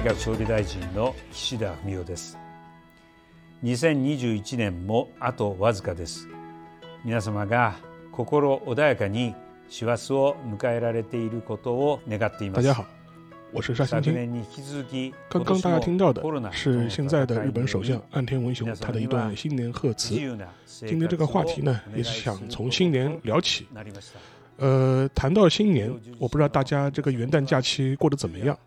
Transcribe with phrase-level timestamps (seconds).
[0.00, 2.38] 内閣総理大臣の岸田文雄です
[3.62, 6.26] 2021年もあとわずかです
[7.04, 7.76] 皆様が
[8.10, 9.34] 心穏やかに
[9.68, 12.86] 師走を迎えられていることを願っています大家好，
[13.52, 14.14] 我是沙欣昨清。
[14.14, 20.14] 年に引き続き刚刚大家听到的是现在的日本首相岸田文雄他的一段新年贺词。
[20.64, 23.66] 今天这个话题呢，也是想从新年聊起。
[24.56, 28.58] 呃，谈到新年，我不知道大家这个元旦假期过得怎么样。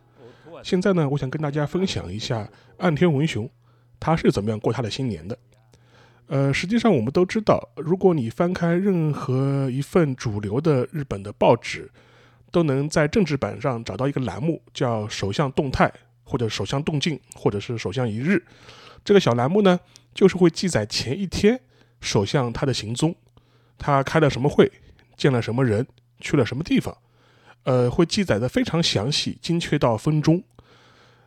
[0.63, 3.47] 现在呢，我想跟大家分享一下岸田文雄
[3.99, 5.37] 他是怎么样过他的新年的。
[6.27, 11.91] 呃，实际上我们都知道，如果你翻开任何一份主流的日本的报纸，
[12.49, 15.91] 都能在政治版上找到一个栏目，叫“首相动态”
[16.23, 18.41] 或者“首相动静”或者是“首相一日”。
[19.03, 19.77] 这个小栏目呢，
[20.13, 21.59] 就是会记载前一天
[21.99, 23.13] 首相他的行踪，
[23.77, 24.71] 他开了什么会，
[25.17, 25.85] 见了什么人，
[26.21, 26.97] 去了什么地方，
[27.63, 30.41] 呃，会记载的非常详细，精确到分钟。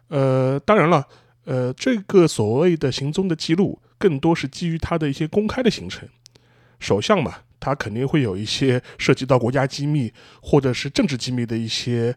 [0.09, 1.07] 呃，当然了，
[1.45, 6.09] 呃，这个所谓的行踪的记录，更多是基于他的一些公开的行程。
[6.79, 12.15] 首相嘛，他肯定会有一些 涉及到国家机密或者是政治机密的一些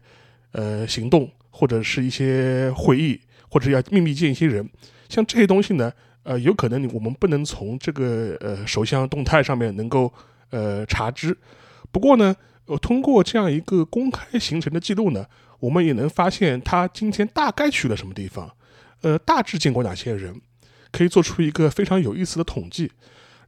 [0.52, 4.68] 呃行动，或者是一些会议，或者要秘密见一些人。
[5.08, 10.12] 像这些东西呢，呃，有可能我们不能从这个呃首相动态上面能够
[10.50, 11.36] 呃查知。
[11.90, 15.26] 不过呢，呃，通过这样一个公开行程的记录呢，
[15.60, 18.50] 我们也能发现他今天大概去了什么地方，
[19.02, 20.40] 呃，大致见过哪些人，
[20.90, 22.90] 可以做出一个非常有意思的统计。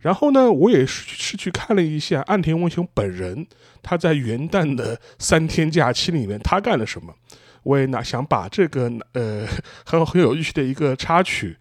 [0.00, 3.46] 然后呢，我也是是去看了一下岸田文雄本人
[3.82, 7.14] 他在元旦的三天假期里面他干了什么。
[7.62, 9.46] 我也拿想把这个呃
[9.84, 11.56] 很 很有意思的一个插曲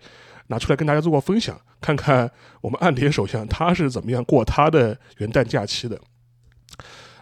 [0.48, 2.30] 拿出来跟大家做个分享，看看
[2.62, 6.02] 我们岸田首相他是怎么样过他的元旦假期的。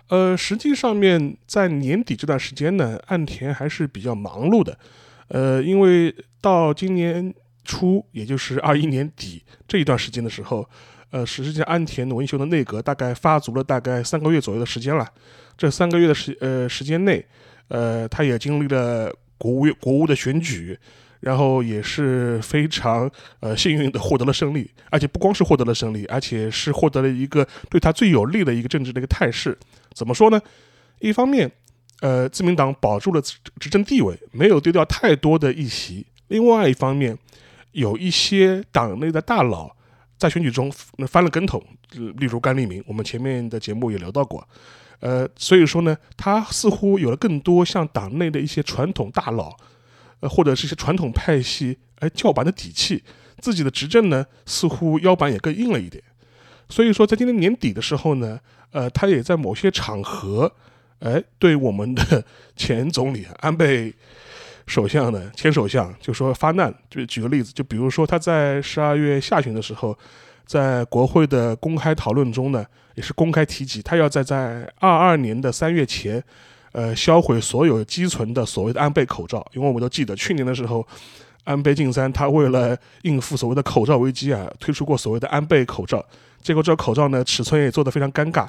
[0.09, 4.77] 呃，实际上面在年底这段时间呢，岸田还是比较忙碌的。
[5.29, 7.33] 呃，因为到今年
[7.63, 10.67] 初，也就是二一年底这一段时间的时候，
[11.11, 15.07] 呃，实际上岸田文雄的内阁大概发足了大概三个月左右的时间了。
[15.55, 17.23] 这三个月的时呃时间内，
[17.67, 20.75] 呃，他也经历了国务院国务的选举，
[21.19, 23.07] 然后也是非常
[23.41, 29.55] 呃幸运的获得了胜利，而且不光是获得了胜利，而且是获得了一个对他最有利的一个政治的一个态势。
[29.93, 30.41] 怎么说呢？
[30.99, 31.51] 一方面，
[32.01, 37.17] 呃，自民党保住了执政地位，没有丢掉太多的议席；另外一方面，
[37.71, 39.75] 有一些党内的大佬
[40.17, 40.71] 在选举中
[41.07, 44.47] 翻了跟头，例如甘利明，我们前面的节目也聊到过。
[44.99, 49.55] 呃，所以说呢，他似乎有了更多像党内的一些传统大佬，
[50.19, 53.01] 呃，或者是一些传统派系，哎，叫板的底气。
[53.39, 56.03] 自己的执政呢，似乎腰板也更硬了一点。
[56.67, 58.37] 所以说，在今年年底的时候呢，
[58.71, 60.51] 呃，他也在某些场合，
[60.99, 62.23] 哎，对我们的
[62.55, 63.93] 前总理安倍
[64.67, 66.73] 首相呢，前首相就说发难。
[66.89, 69.97] 就举个例子，就比如说他在十二月下旬的时候，
[70.45, 72.63] 在国会的公开讨论中呢，
[72.93, 76.23] 也是公开提及，他要在在二二年的三月前，
[76.73, 79.43] 呃，销毁所有积存的所谓的安倍口罩。
[79.53, 80.87] 因为我们都记得去年的时候，
[81.43, 86.05] 安倍晋三他为了应付所谓的口罩危机啊，推出过所谓的安倍口罩。
[86.41, 88.47] 结果这个口罩呢，尺寸也做得非常尴尬，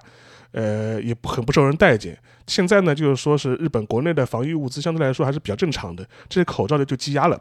[0.52, 2.18] 呃，也很不受人待见。
[2.46, 7.40] 现在呢，就是说是日本国内的防疫物资相对来说还是比较正常的，这些口罩呢就积压了。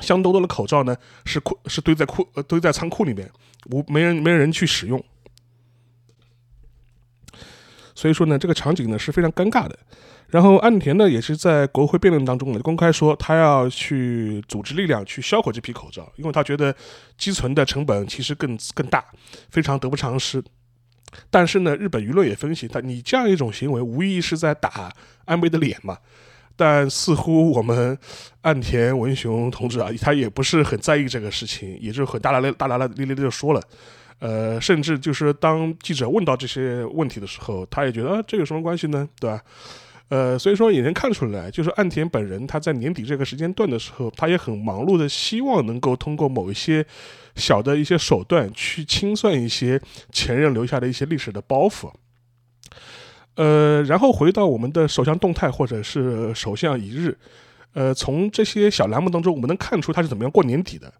[0.00, 3.28] 香多多的口罩呢是库是堆在库堆在仓库里面，
[3.70, 5.02] 无没人没人去使用，
[7.94, 9.76] 所以说呢，这个场景呢是非常尴尬的。
[10.28, 16.74] 然后岸田呢也是在国会辩论当中呢公开说，他要去组织力量去销毁这批口罩，因为他觉得
[17.16, 19.04] 积存的成本其实更更大，
[19.50, 20.42] 非常得不偿失。
[21.30, 24.92] 但是呢，日本舆论也分析他，你这样一种行为无疑是在打
[25.24, 25.96] 安倍的脸嘛。
[26.54, 27.96] 但似乎我们
[28.42, 33.62] 岸田文雄同志啊，他也不是很在意这个事情，也就很大大咧大大咧咧咧就说了。
[34.18, 39.08] 呃，甚至就是当记者问到这些问题的时候，他也觉得，这有什么关系呢？
[39.20, 39.40] 对吧？
[40.08, 46.84] 呃，所以说也能看出来，就是岸田本人他在年底这个时间段的时候，他也很忙碌的，希望能够通过某一些
[47.36, 49.78] 小的一些手段去清算一些
[50.10, 51.90] 前任留下的一些历史的包袱。
[53.34, 57.16] 呃，然后回到我们的首相动态或者是首相一日，
[57.74, 60.90] 呃，从这些小栏目当中，我们能看出他是怎么样过年底的。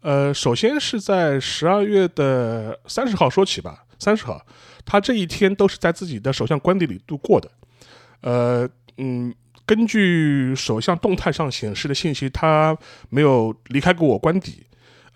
[0.00, 4.46] 呃，首先是在十二月的三十号说起吧，三十号，
[4.84, 7.50] 他这一天都是在自己的首相官邸里度过的。
[8.24, 8.66] 呃，
[8.96, 9.34] 嗯，
[9.66, 12.74] 根据首相动态上显示的信息，他
[13.10, 14.64] 没有离开过我官邸。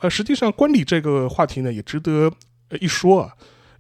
[0.01, 2.31] 呃，实际上官邸这个话题呢，也值得
[2.81, 3.33] 一说啊，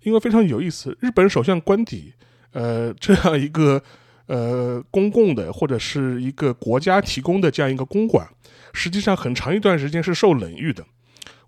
[0.02, 0.96] 因为非常有意思。
[1.00, 2.14] 日本首相官邸，
[2.52, 3.82] 呃，这样一个
[4.28, 8.26] 呃公共的或者是一个国家提供的这样一个公馆，
[8.72, 10.82] 实际上很长一段时间是受冷遇的。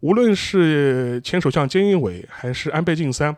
[0.01, 3.35] 无论是前首相菅义伟还是安倍晋三，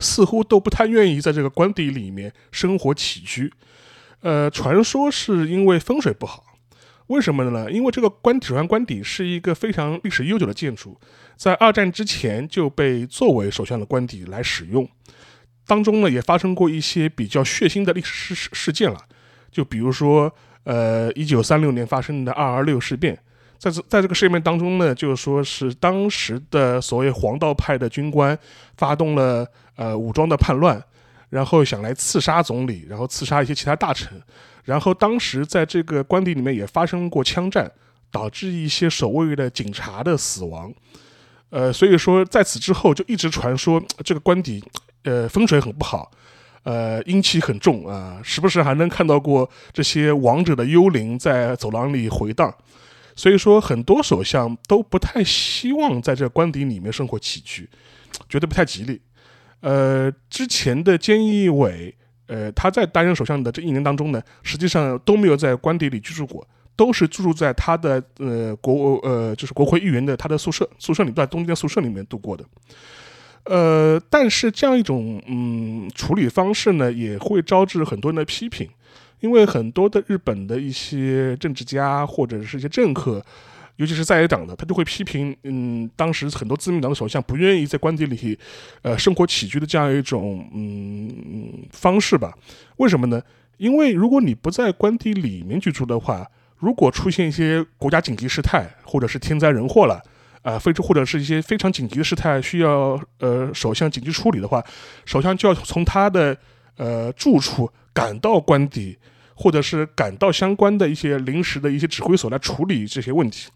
[0.00, 3.52] 似乎都不太愿意在这个官邸里面生活起居。
[4.20, 6.44] 呃，传说是因为风水不好。
[7.06, 7.70] 为什么呢？
[7.70, 11.00] 因为这个官指官官邸是一个非常历史悠久的建筑，
[11.36, 14.86] 在二战之前就被作为首相的官邸来使用。
[15.66, 18.98] 当中呢，也发生过一些比较血腥的历史事事件了，
[19.50, 23.18] 就比如说，呃，一九三六年发生的二二六事变，
[23.58, 28.38] 在这在这个事件当中呢，就是说是当时的所谓黄道派的军官
[28.76, 30.80] 发动了呃武装的叛乱，
[31.30, 34.22] 然后想来刺杀总理，然后刺杀一些其他大臣。
[34.64, 37.70] 然后当时在这个官邸里面也发生过枪战，
[38.12, 40.72] 导致一些守卫的警察的死亡。
[41.50, 44.62] 呃，所以说在此之后就一直传说这个官邸，
[45.04, 46.10] 呃，风水很不好，
[46.62, 52.54] 呃，阴气很重啊，时不时还能看到过这些亡者的幽灵在走廊里回荡。
[53.18, 57.68] 所以说很多首相都不太希望在这官邸里面生活起居，
[58.28, 59.00] 觉得不太吉利。
[59.60, 61.92] 呃，之前的菅义伟。
[62.28, 72.44] 呃，他在担任首相的这一年当中呢，实际上都没有在官邸里居住过，都是居住在他的呃国呃就是国会议员的他的宿舍宿舍里，在东京的宿舍里面度过的。
[73.44, 78.68] 呃，但是这样一种嗯处理方式呢，也会招致很多人的批评，
[79.20, 83.24] 因为很多的日本的一些政治家或者是一些政客。
[83.76, 88.36] 尤其是在野党的，他就会批评，嗯，当时很多自民党的首相不愿意在官邸里，
[88.82, 92.36] 呃，生活起居的这样一种嗯方式吧？
[92.78, 93.22] 为什么呢？
[93.56, 96.26] 因为如果你不在官邸里面居住的话，
[96.56, 100.02] 如果出现一些国家紧急事态，或者是天灾人祸了，
[100.42, 104.60] 啊，非或者是一些非常紧急的事态需要呃首相紧急处理的话，
[105.04, 106.36] 首相就要从他的
[106.78, 108.96] 呃住处赶到官邸。
[109.40, 113.48] 或者是赶到相关的一些临时的一些指挥所来处理这些问题，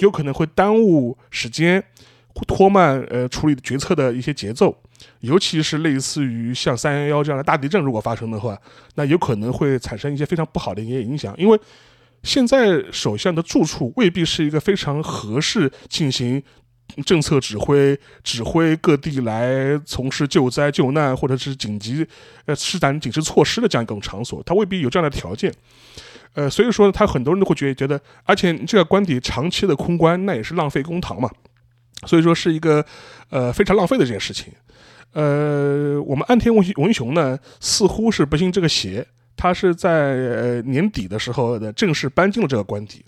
[0.00, 1.82] 有可能会耽误时间，
[2.46, 4.76] 拖慢呃处理决策的一些节奏。
[5.20, 8.54] 尤其是类似于像三幺幺这样的大地震，如果发生的话，
[8.96, 11.34] 那有可能会产生一些非常不好的一些影响。
[11.38, 11.58] 因为
[12.22, 16.42] 现在首相的住处未必是一个非常合适进行。
[17.04, 22.06] 政策指挥、指挥各地来从事救灾救难或者是紧急
[22.46, 25.52] 呃施展紧急措施的这样一种场所，它未必有这样的条件。
[26.34, 31.28] 呃，所以说他很多人都会觉得觉得，而且这个官邸长期的空关，那也是浪费公堂嘛。
[32.06, 32.84] 所以说是一个
[33.30, 34.52] 呃非常浪费的这件事情。
[35.12, 39.04] 呃，我们安田文文雄呢，似乎是不信这个邪，
[39.36, 43.04] 他是在呃年底的时候的正式搬进了这个官邸。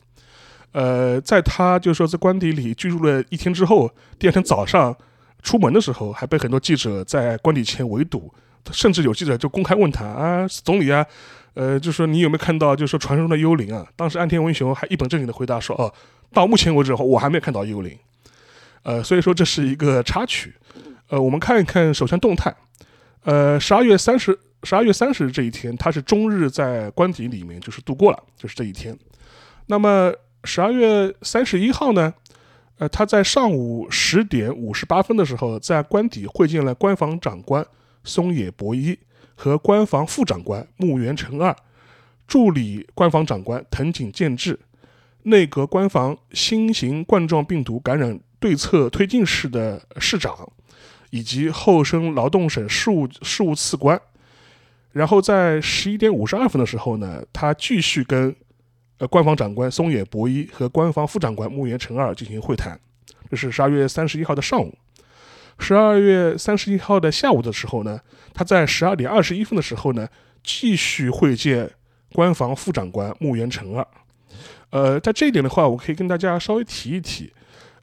[0.72, 4.96] 呃，在他就是说在官邸里居住了一天之后，第二天早上
[5.42, 8.32] 出门的时候，还被很多记者在官邸前围堵，
[8.70, 11.04] 甚至有记者就公开问他啊，总理啊，
[11.52, 13.86] 呃，就说你有没有看到，就是说传说中的幽灵啊？
[13.96, 15.92] 当时安田文雄还一本正经的回答说，哦，
[16.32, 17.94] 到目前为止我还没有看到幽灵。
[18.84, 20.54] 呃，所以说这是一个插曲。
[21.08, 22.54] 呃，我们看一看首相动态。
[23.24, 28.98] 呃，十二月三十，十二月三十这一天，他是终日在官邸里面就是度过了，就是这一天。
[29.66, 30.10] 那么。
[30.44, 32.12] 十二月三十一号呢，
[32.78, 37.64] 呃，他在上午十点五十八分的时候，在官邸会见了官房长官
[38.02, 38.98] 松野博一
[39.36, 41.54] 和官房副长官木原诚二，
[42.26, 44.58] 助理官房长官藤井健治，
[45.22, 50.36] 内阁官房新型冠状病毒感染对策推进室的室长，
[51.10, 54.00] 以及厚生劳动省事务事务次官。
[54.90, 58.34] 然后在十一点五十二分的时候呢，他继续跟。
[58.98, 62.78] 呃，官方长官松野博一和官方副长官木原诚二进行会谈，
[63.30, 64.72] 这是十二月三十一号的上午。
[65.58, 68.00] 十二月三十一号的下午的时候呢，
[68.32, 70.08] 他在十二点二十一分的时候呢，
[70.42, 71.70] 继续会见
[72.12, 73.86] 官方副长官木原诚二。
[74.70, 77.32] 呃，在这一点的话，我可以跟大家稍微提一提。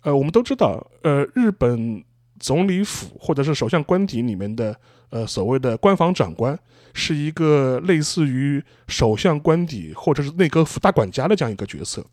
[0.01, 2.03] 呃，我们都知道，呃，日本
[2.39, 4.75] 总理府或者是首相官邸里面的
[5.09, 6.57] 呃所谓的官方长官。
[6.91, 12.03] 是一个类似于首相官邸或者是内阁府大管家的这样一个角色，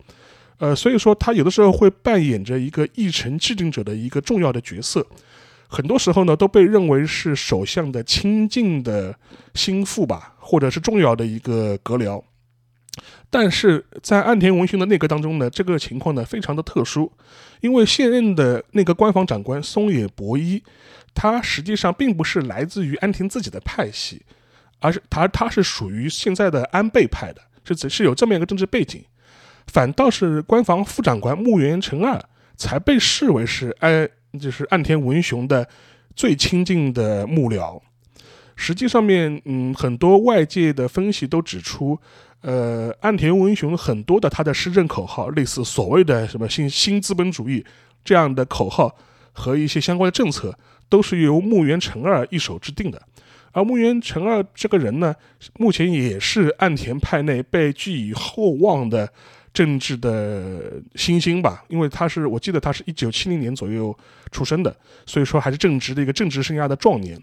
[0.59, 5.05] 呃，所以说他有的时候会扮演着一个议程制定者的一个重要的角色，
[5.67, 9.19] 很多时候呢都被认为是首相的亲近的
[9.55, 12.23] 心腹吧，或者是重要的一个阁僚。
[13.31, 17.13] 但是在岸田文雄的内阁当中呢，这个情况呢非常的特殊，
[17.61, 20.63] 因为现任的内阁官房长官松野博一，
[21.15, 24.23] 他实际上并不是来自于安田自己的派系。
[24.79, 29.03] 而是他，他是属于现在的安倍派的，是是有这么一个政治背景，
[29.69, 32.23] 反倒是官房副长官木原诚二
[32.57, 34.07] 才被视为是安，
[34.39, 35.67] 就是岸田文雄的
[36.15, 37.81] 最亲近的幕僚。
[38.55, 41.99] 实际上面，嗯，很多外界的分析都指出，
[42.47, 47.65] 呃，岸田文雄很多的他的施政口号，类似所谓的什么新新资本主义
[48.05, 48.97] 这样的口号
[49.33, 50.57] 和一些相关的政策，
[50.89, 53.03] 都是由木原成二一手制定的。
[53.51, 55.13] 而木原成二这个人呢，
[55.59, 59.13] 目前也是岸田派内被寄予厚望的
[59.53, 63.93] 政治的新星吧，因为他是我记得他是一九七零年左右
[64.31, 64.73] 出生的，
[65.05, 67.21] 所以说还是正值的一个政治生涯的壮年。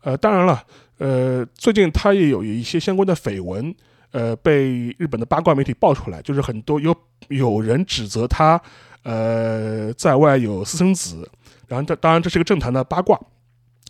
[0.00, 0.64] 呃，当然了，
[0.96, 3.74] 呃，最近他也有一些相关的绯闻，
[4.16, 6.96] 呃，被日本的八卦媒体爆出来，就是很多有
[7.28, 8.58] 有人指责他，
[9.02, 11.28] 呃，在外有私生子，
[11.68, 13.20] 然后这当然这是一个政坛的八卦。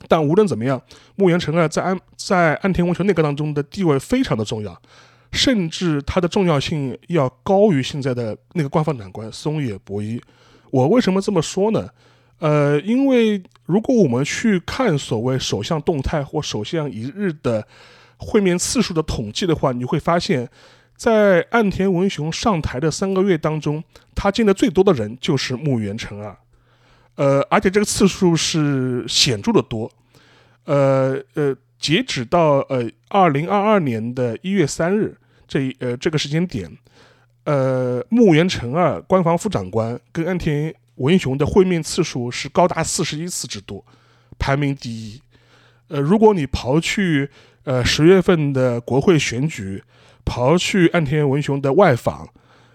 [0.08, 0.82] 但无论怎么样，
[1.14, 4.76] 木原成二在安在安田文雄内阁当中的地位非常的重要，
[5.30, 10.20] 甚至他的重要性要高于现在的那个官方长官松野博一。
[10.72, 11.88] 我为什么这么说呢？
[12.40, 17.64] 呃，因为如果我们去看所谓首相动态或首相一日的
[18.18, 20.48] 会面次数的统计的话，你会发现，
[20.96, 23.82] 在岸田文雄上台的三个月当中，
[24.14, 26.36] 他见的最多的人就是木原成二。
[27.16, 29.90] 呃，而且这个次数是显著的多，
[30.64, 35.16] 呃呃，截止到呃二零二二年的一月三日
[35.48, 36.70] 这呃这个时间点，
[37.44, 43.84] 呃木原成二官房副长官跟岸田文雄的会面次数是高达四十一次之多，
[44.38, 45.20] 排名第一。
[45.88, 47.30] 呃，如果你刨去
[47.66, 49.82] 呃十月份的国会选举，
[50.24, 52.26] 刨去岸田文雄的外访，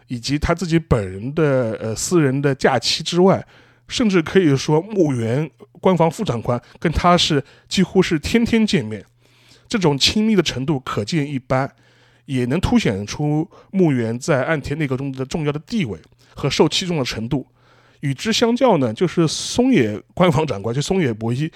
[0.07, 3.45] 以及他自己本人的呃私人的假期之外，
[3.88, 9.03] 甚至可以说，木原官房副长官跟他是几乎是天天见面，
[9.67, 11.71] 这种亲密的程度可见一斑，
[12.25, 15.98] 也能凸显出木原在岸田内阁中的重要的地位
[16.36, 17.48] 和受器重的程度。
[18.01, 21.50] 与之相较呢，就是松野官房长官，就松野博一，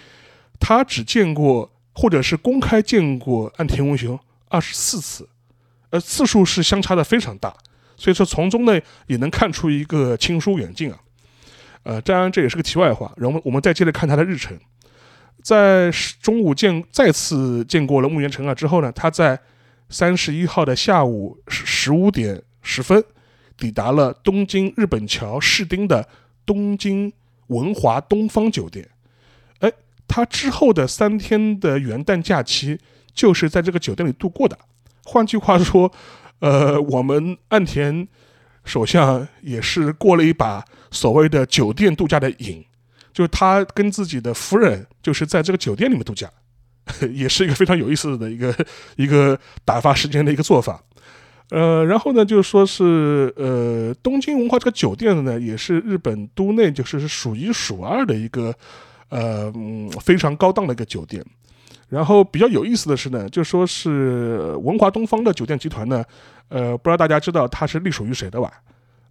[0.59, 5.27] 他只见过或者是公开见过岸田文雄二十四次，
[5.89, 7.55] 呃，次数是相差的非常大，
[7.95, 10.99] 所以说从中呢也能看出一个亲疏远近啊。
[11.83, 13.13] 呃，当然这也是个题外话。
[13.15, 14.59] 然后我们再接着看他的日程，
[15.41, 15.89] 在
[16.21, 19.39] 中午见再次见过了木原成二之后呢，他在
[19.89, 23.03] 三十一号的下午十五点十分
[23.55, 26.09] 抵达了东京日本桥市町的
[26.45, 27.13] 东京
[27.47, 28.89] 文华东方酒店。
[30.07, 32.79] 他之后的三天的元旦假期
[33.13, 34.57] 就是在这个酒店里度过的。
[35.03, 35.91] 换句话说，
[36.39, 38.07] 呃，我们岸田。
[38.67, 42.65] 首相也是过了一把所谓的酒店度假的瘾，
[43.13, 46.27] 就是他跟自己的夫人就是在这个酒店里面度假，
[47.13, 48.51] 也是一个非常有意思的一个
[48.97, 50.81] 一个打发时间的一个做法。
[51.51, 58.51] 呃，然后呢，就是说是呃，东京文化这个酒店呢，也是日本都内就是数一数二的一个
[59.09, 59.53] 呃
[60.01, 61.23] 非常高档的一个酒店。
[61.87, 66.03] 然后比较有意思的是呢，就说是文华东方的酒店集团呢。
[66.49, 68.51] 呃，不知道大家知道它是隶属于谁的吧？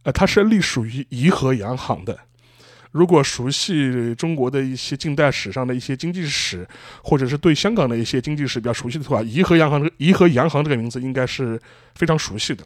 [0.03, 2.17] 呃，它是隶属于怡和洋行的。
[2.93, 6.67] 如果熟悉中国的一些近代史上的一些经济史，
[7.03, 11.61] 或者是对香港的一些经济史比较熟悉的话，怡和洋行这个怡和洋行这个名字应该是
[11.97, 12.65] 非常熟悉的。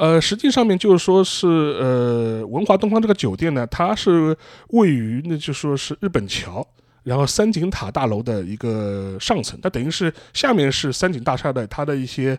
[0.00, 4.34] 呃，实际上面就是说是呃，文华东方这个酒店呢，它是
[4.68, 6.66] 位于那就说是日本桥，
[7.02, 12.38] 然后三井塔大楼的一个上层，它等于是下面是三井大厦的它的一些。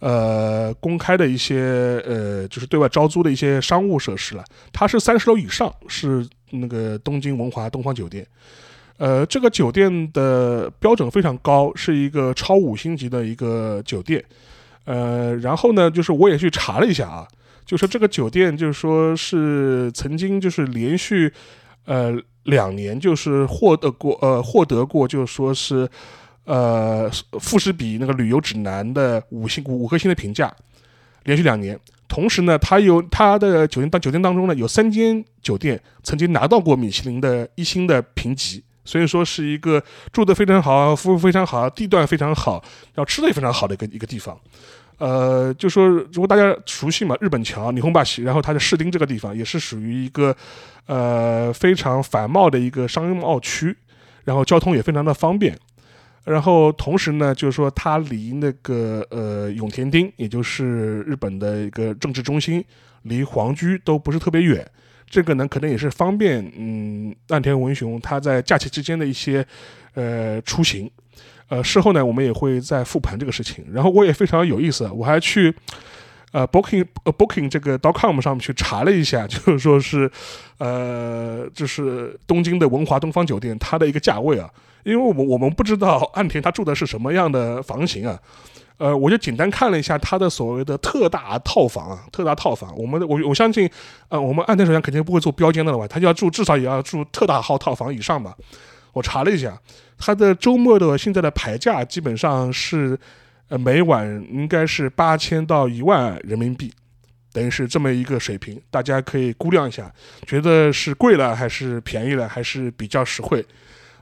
[0.00, 4.42] 呃，公开的一些呃，就是对外招租的一些商务设施了。
[4.72, 8.26] 它是三十楼以上，是那个东京文华东方酒店。
[8.96, 14.24] 呃，这个酒店的标准非常高，是一个超五星级的一个酒店。
[14.84, 17.26] 呃，然后呢，就是我也去查了一下啊，
[17.64, 21.32] 就是这个酒店，就是说是曾经就是连续
[21.84, 25.88] 呃两年就是获得过呃获得过，就是说是。
[26.44, 27.08] 呃，
[27.38, 30.52] 富士比那个旅游指南的五星五颗星的评价，
[31.22, 31.78] 连续两年。
[32.08, 39.82] 同时呢，它有它的酒店当酒店当中呢，有三间酒店曾经拿到过米其林的一星的评级，所以说是一个
[40.12, 42.62] 住的非常好，服务非常好，地段非常好，
[42.94, 44.38] 然后吃的也非常好的一个一个地方。
[44.98, 50.36] 呃，就说如果大家熟悉嘛，日本桥、霓虹巴西，然后它的士丁这个地方也是属于一个
[50.86, 53.74] 呃非常繁茂的一个商贸区，
[54.24, 55.58] 然后交通也非常的方便。
[56.24, 62.62] 然后同时呢，就是说它离那个呃永田町，也就是日本的一个政治中心，
[63.04, 64.70] 离皇居都不是特别远。
[65.10, 69.44] 这个呢，可能也是方便嗯岸田文雄他在假期之间的一些
[69.94, 70.90] 呃出行。
[71.48, 73.64] 呃，事后呢，我们也会再复盘这个事情。
[73.72, 75.52] 然后我也非常有意思，我还去
[76.30, 80.08] 呃，booking 呃 booking 这个 dotcom 上面去查了一下， 就是说是，
[80.58, 84.48] 呃，就是东京的文华东方酒店它的一个价位啊，
[84.84, 88.16] 因为我们我们不知道岸田他住的是什么样的房型啊，
[88.80, 93.70] 呃，我就简单看了一下他的所谓的特大套房啊，特大套房，我们的我我相信，
[94.08, 98.34] 呃，我们岸田首相肯定不会住标间的了吧，他就要住至少也要住特大号套房以上吧，
[98.94, 99.56] 我查了一下，
[99.98, 102.98] 他的周末的现在的牌价基本上是。
[103.50, 106.72] 呃，每晚应该是八千到一万人民币，
[107.32, 109.92] 等于是这么一个水平，大家可以估量一下，
[110.24, 113.44] 觉得是贵了还是便宜了，还是比较实惠，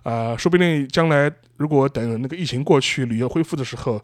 [0.02, 3.98] 啊，说不定将来如果等那个疫情过去，旅游恢复的时候，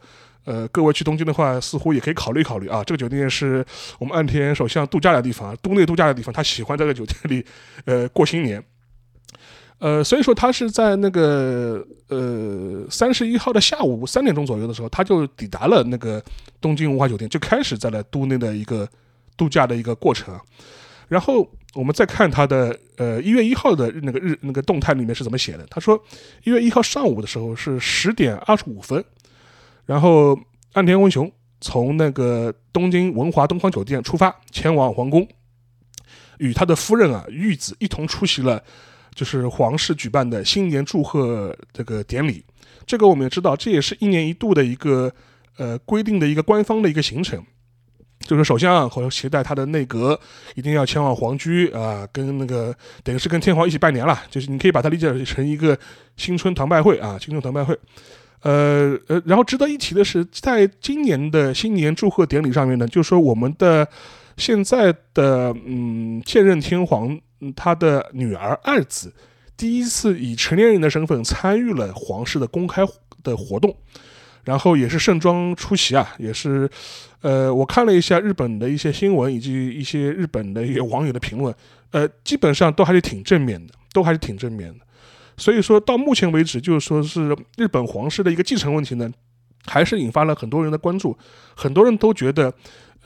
[0.44, 2.84] 呃，各位去东京的话，似乎也可以考虑考虑啊。
[2.84, 3.64] 这个酒店是
[3.98, 7.44] 我们岸田首相度假的地方，都内度假的地方，他喜欢在这个酒店里，
[7.86, 8.62] 呃，过新年。
[9.78, 16.22] 呃，所以说他是在那个呃三十一号的下午三点钟左右的时候，他就抵达了那个
[16.60, 18.88] 东京文化酒店，就开始在了都内的一个
[19.36, 20.38] 度假的一个过程。
[21.08, 25.66] 然后我们再看他的呃一月一号的那个日那个动态里面是怎么写的？
[25.68, 26.02] 他说
[26.44, 29.04] 一月一号上午的时候是十点二十五分，
[29.86, 30.38] 然后
[30.72, 35.26] 岸田文雄从那个东京文华东方酒店出发，前往皇宫，
[36.38, 38.62] 与他的夫人啊玉子一同出席了。
[39.14, 42.44] 就是皇室举办的新年祝贺这个典礼，
[42.84, 45.08] 这个我们也知道，这也是一年一度的一个
[45.56, 47.40] 呃规定的一个官方的一个行程，
[48.22, 50.18] 就是首相和携带他的内阁
[50.56, 52.74] 一定要前往皇居啊，跟那个
[53.04, 55.78] 等于是跟天皇一起拜年了，就是你可以把它理解成一个
[56.16, 57.78] 新春团拜会啊，新春团拜会。
[58.44, 63.86] 呃呃，然后值得一提的是，在今年的新年祝贺典礼上面呢，就是说我们的
[64.36, 67.20] 现在的嗯现任天皇。
[67.54, 69.12] 他的女儿二子
[69.54, 72.82] 第一次以成年人的身份参与了皇室的公开
[73.22, 73.76] 的活动，
[74.44, 76.66] 然后也是盛装出席啊，也是，
[77.20, 81.54] 呃，我看了一下日本的一些新闻以及一些日本的一些网友的评论，
[81.90, 84.83] 呃，基本上都还是挺正面的，都还是挺正面的。
[85.36, 89.10] 所以说到目前为止，就是说是日本皇室的一个继承问题呢，
[89.66, 91.16] 还是引发了很多人的关注，
[91.54, 92.52] 很多人都觉得。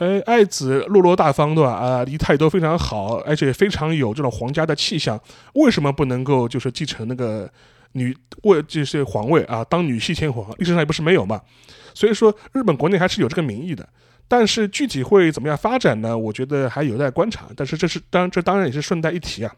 [0.01, 1.73] 呃，爱子落落大方，对吧？
[1.73, 5.21] 啊，仪态都非常好，而且非常有这种皇家的气象。
[5.55, 7.51] 为什么不能够就是继承那个
[7.95, 9.64] 女位，就是皇位啊？
[9.64, 11.41] 当女系天皇，历史上也不是没有嘛。
[11.95, 13.88] 所以说，日本国内还是有这个民意的。
[14.29, 16.17] 但是具体会怎么样发展呢？
[16.17, 17.49] 我觉得还有待观察。
[17.57, 19.53] 但是这是当然这当然也是顺带一提啊。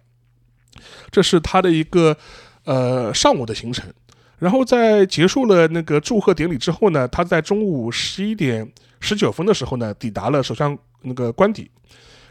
[1.11, 2.17] 这是他的一个
[2.65, 3.93] 呃上午的行程。
[4.39, 8.71] 然后在结束了那个祝贺典礼之后呢，他在中午十一点。
[9.03, 11.71] 十九分的时候呢，抵达了首相那个官邸，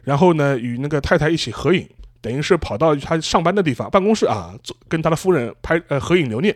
[0.03, 1.89] 然后呢，与那个太太一起合影，
[2.21, 4.53] 等于是跑到他上班的地方办公室啊，
[4.87, 6.55] 跟他的夫人拍呃合影留念。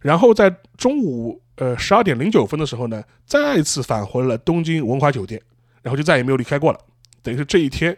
[0.00, 5.38] 然后在中午呃十二点零九分的时候呢，再次返回了东京文华酒店，
[5.82, 6.80] 然后就再也没有离开过了。
[7.22, 7.94] 等于是这一天，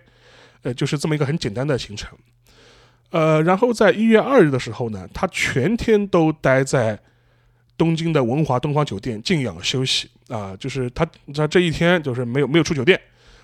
[0.63, 2.19] 呃，就是这么一个很简单的行程。
[3.11, 6.99] 呃，然后在一月二日的时候呢，他全天都待在。
[7.79, 13.01] 东京的文华东方酒店静养休息啊，就是他他这一天就是没有没有出酒店，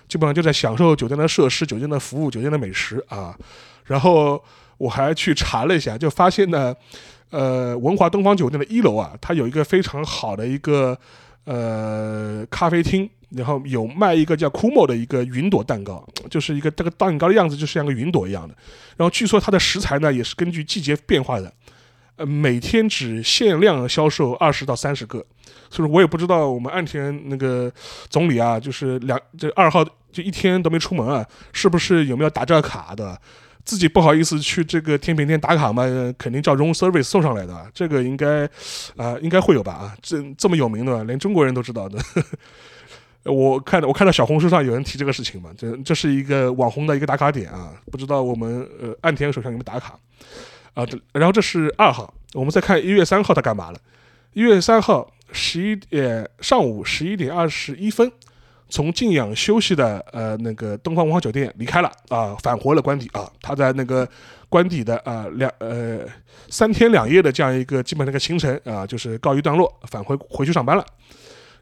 [0.09, 3.33] 基本上就在享受酒店的设施、酒店的服务、酒店的美食啊。
[3.85, 4.43] 然后
[4.77, 6.75] 我还去查了一下，就发现呢，
[7.29, 10.99] 呃，文华东方酒店的一楼啊，它有一个非常好的一个
[11.45, 18.55] 呃咖啡厅，然后有卖一个叫 Kumo 的一个云朵蛋糕，就是一个这个蛋糕的样子就是像个云朵一样的。
[18.97, 21.51] 然后据说它的食材呢也是根据季节变化的。
[22.17, 25.21] 呃，每天只限量销售二十到三十个，
[25.69, 27.69] 所以我也不知道我们岸田那个
[28.09, 29.83] 总理啊，就是两这二号
[30.13, 33.19] 就一天都没出门啊，是不是有没有打这卡的？
[33.65, 35.83] 自己不好意思去这个甜品店打卡嘛，
[36.17, 38.45] 肯定叫 room service 送上来的，这个应该
[38.95, 41.99] 啊应该会有吧啊，这这么有名的，连中国人都知道的。
[43.25, 49.99] 我看到我看到小红书上有人提这个事情嘛，这这是一个网红的一个打卡点啊，不知道我们呃岸田手上有没有打卡？
[50.73, 53.79] 啊，这然后这是二号，我们再看一月三号他干嘛了？
[54.33, 58.11] 一月三号十一点上午十一点二十一分，
[58.69, 63.31] 从静养休息的呃那个东方文化酒店离开了啊，返回了官邸啊。
[63.41, 64.07] 他在那个
[64.49, 66.01] 官邸的啊两呃
[66.49, 70.85] 三天两夜的这样一个基本那个行程啊，就是告一段落，返回回去上班了。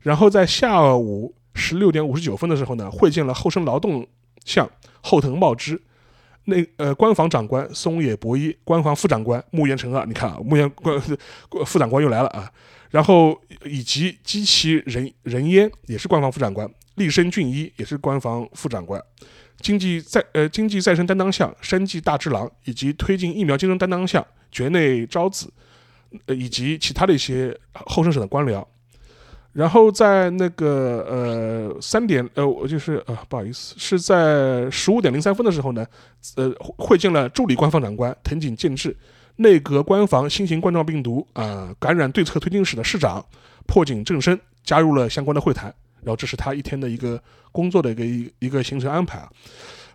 [0.02, 4.06] 然后在下午十六点五十九分的时候呢，会见了厚生劳动
[4.46, 4.70] 相
[5.02, 5.82] 后藤茂之。
[6.46, 11.00] 那呃，官房长官松野博一，官房副长官木原成二，你看啊，木原官
[11.66, 12.52] 副长官又来了啊，
[12.90, 19.02] 然后以及机器人人烟也是官房副长官，立身俊一也是官房副长官，
[19.62, 25.50] 经济再呃经济再生担当相山际大之郎，以及推进疫苗竞争担当相绝内昭子，
[26.26, 28.62] 呃以及其他的一些后生省的官僚，
[29.54, 35.86] 然后在那个呃三点呃，我就是呃不好意思，是在十五点零三分的时候呢，
[36.36, 38.96] 呃会见了助理官方长官藤井健治、
[39.36, 43.24] 内阁官房新型冠状病毒啊感染对策推进室的室长
[43.68, 45.74] 破井正生加入了相关的会谈。
[46.02, 49.30] 然后这是他一天的一个工作的一个一一个行程安排啊。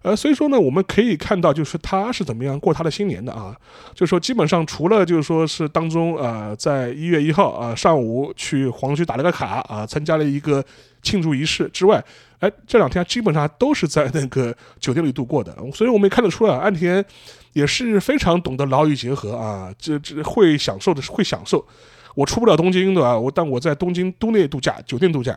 [0.02, 3.54] 呃，所以说呢，我们可以看到，就是他是怎么样过他的新年的啊？
[3.94, 10.64] 就是说，基本上除了就是说是当中啊，在一月一号啊上午去黄区打了个卡啊，参加了一个
[11.02, 12.02] 庆祝仪式之外，
[12.38, 15.56] 哎，这两天基本上都是在那个酒店里度过的。
[15.74, 17.04] 所以我们也看得出来，岸田
[17.52, 21.66] 也是非常懂得劳逸结合啊，这这会享受的是会享受。
[22.14, 23.18] 我出不了东京对吧？
[23.18, 25.36] 我但我在东京都内度假，酒店度假。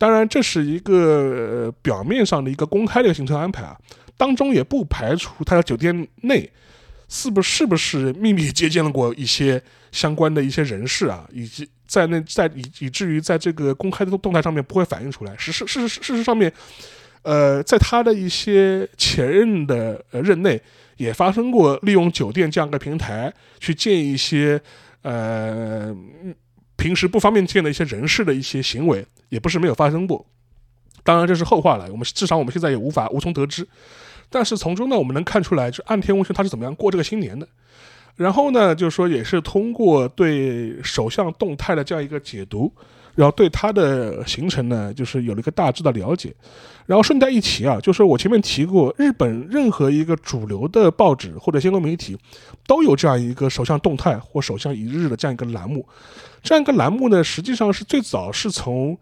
[0.00, 3.76] 当然，这是一个表面上的一个公开的行程安排啊，
[4.16, 6.50] 当中也不排除他在酒店内
[7.06, 15.36] 是不是不是秘密接见了过一些相关的一些人士啊，以及在那在以以至于在这个公开的动态上面不会反映出来。
[15.36, 16.50] 事实事实事实上面，
[17.20, 20.58] 呃，在他的一些前任的任内
[20.96, 24.58] 也发生过利用酒店这样的平台去见一些
[25.02, 25.94] 呃。
[26.80, 30.24] 平时不方便见的一些人士的一些行为，也不是没有发生过。
[31.04, 33.68] 当然这是后话了，我们至少我们现在也无法无从得知。
[34.30, 37.46] 但是从中呢，我们能看出来，就岸田文雄他是怎么样过这个新年的。
[38.16, 42.72] 然后呢，就是说也是通过对首相动态的这样一个解读。
[43.16, 46.32] 然后对他的行程呢，就是有了一个大致的了解。
[46.86, 52.16] 然后顺带一提啊，就是我前面提过，日本任何一个主流的报纸或者相关媒体，
[52.66, 55.86] 都有这样一个首相动态或首相一日的这样一个栏目。
[56.42, 58.98] 这样一个栏目呢，实际上是最早是从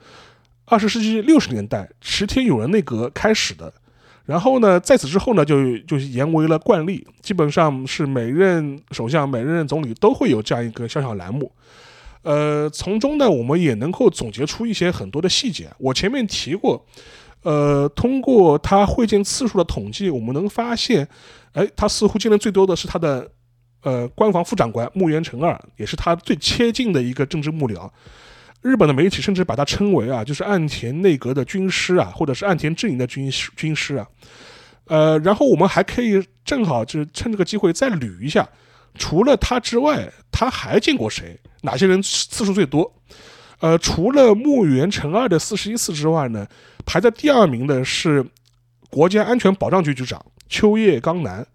[0.67, 3.73] 二十世纪六十年代池田勇人内阁开始的。
[4.27, 11.51] 然后呢，在此之后呢，就就延为了惯例，基本上是每任首相、每任总理都会有这样一个小小栏目。
[12.21, 15.71] 呃，从中呢，我们也能够总结出一些很多的细节。
[15.79, 16.85] 我前面提过，
[17.43, 21.09] 呃，通过他会见次数的统计，我们能发现，
[21.53, 23.31] 哎，他似乎见的最多的是他的
[23.89, 27.91] 呃官房副长官木原成二，也是他最接近的一个政治幕僚。
[28.61, 34.07] 日本的媒体甚至把他称为啊，就是岸田内阁的军师啊，或者是岸田阵营的军师军师啊。
[34.87, 38.47] 呃，然后我们还可以正好就是趁这个机会再捋一下，
[38.95, 41.39] 除了他之外，他还见过谁？
[41.63, 42.93] 哪些人次数最多？
[43.61, 46.47] 呃，除了木原成二的四十一次之外呢，
[46.85, 48.25] 排在第二名的是
[48.91, 51.47] 国家安全保障局局长秋叶刚男，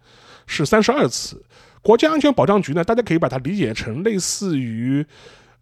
[0.47, 1.43] 是三十二次。
[1.83, 5.05] 国家安全保障局呢，大家可以把它理解成类似于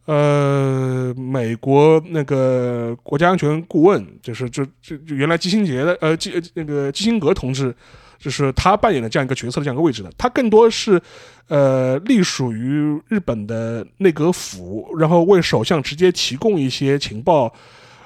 [0.05, 7.75] 呃美国那个国家安全顾问，就是就就原来基辛杰的呃基那个基辛格同志。
[8.23, 11.01] 就是他扮演的这样一个角色的这样一个位置的，他更多是，
[11.47, 17.51] 呃，隶属于日本的内阁府，然后为首相直接提供一些情报，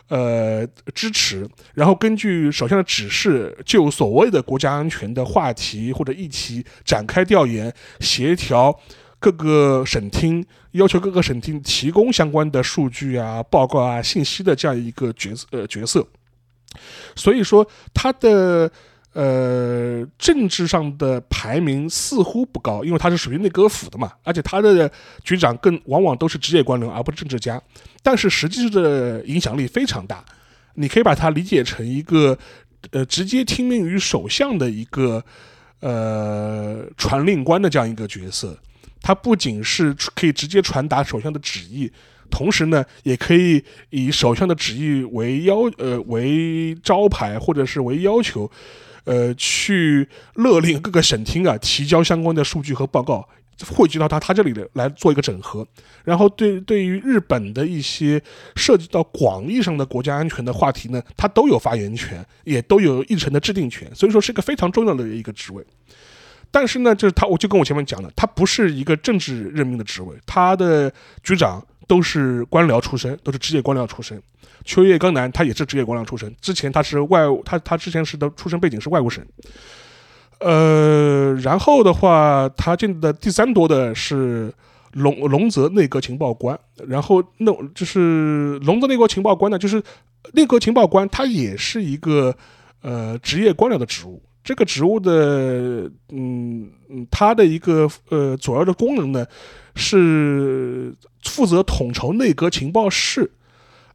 [0.08, 8.80] 呃，支持，然后根据首相的指示，就所谓的国家安全的话题或者议题展开调研，协调
[9.20, 16.06] 各个省厅，要求各个省厅提供相关的数据啊、报告啊、信息的这样一个角色呃角色，
[17.15, 18.72] 所以说他的。
[19.15, 24.91] 呃，政治上的排名似乎不高，因为他是属于内阁府的嘛，而且他的
[25.23, 27.62] 局长更往往都是职业官僚，而不是政治家。
[28.04, 30.21] 但是实际的影响力非常大，
[30.73, 32.38] 你可以把它理解成一个
[32.91, 35.23] 呃直接听命于首相的一个
[35.80, 38.58] 呃传令官的这样一个角色。
[39.01, 41.89] 他不仅是可以直接传达首相的旨意，
[42.30, 48.51] 同时呢，也可以以首相的旨意为要呃为招牌，或者是为要求。
[49.06, 53.28] 呃，去勒令各个省厅啊提交相关的数据和报告，
[53.68, 55.65] 汇集到他他这里的来做一个整合，
[56.04, 58.22] 然后对对于日本的一些
[58.56, 65.63] 涉及到广义上的国家安全的话题呢，他都有发言权，也都有议程的制定权，所以说是一个非常重要的一个职位。
[66.52, 70.91] 但是呢，就是他，我就跟我前面讲的，他不是一个政治任命的职位，他的
[71.22, 74.21] 局长都是官僚出身，都是职业官僚出身。
[74.63, 79.24] 秋叶刚男他也是职业官僚出身，之前他是外，他他之前是的出身背景是外务省，
[80.39, 84.52] 呃，然后的话，他进的第三多的是
[84.93, 89.82] 龙龙泽内阁情报官，然后那就是龙泽内阁情报官呢，就是
[90.34, 92.36] 内阁情报官，他也是一个
[92.82, 99.24] 呃职业官僚的职务，这个职务的嗯嗯，他的一个呃主要的功能呢
[99.76, 103.32] 是负责统筹内阁情报室。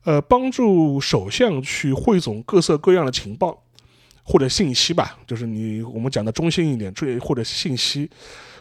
[0.05, 3.62] 呃，帮助首相去汇总各色各样的情报，
[4.23, 8.09] 或者信息吧，就是你我们讲的中性一点，这或者信息，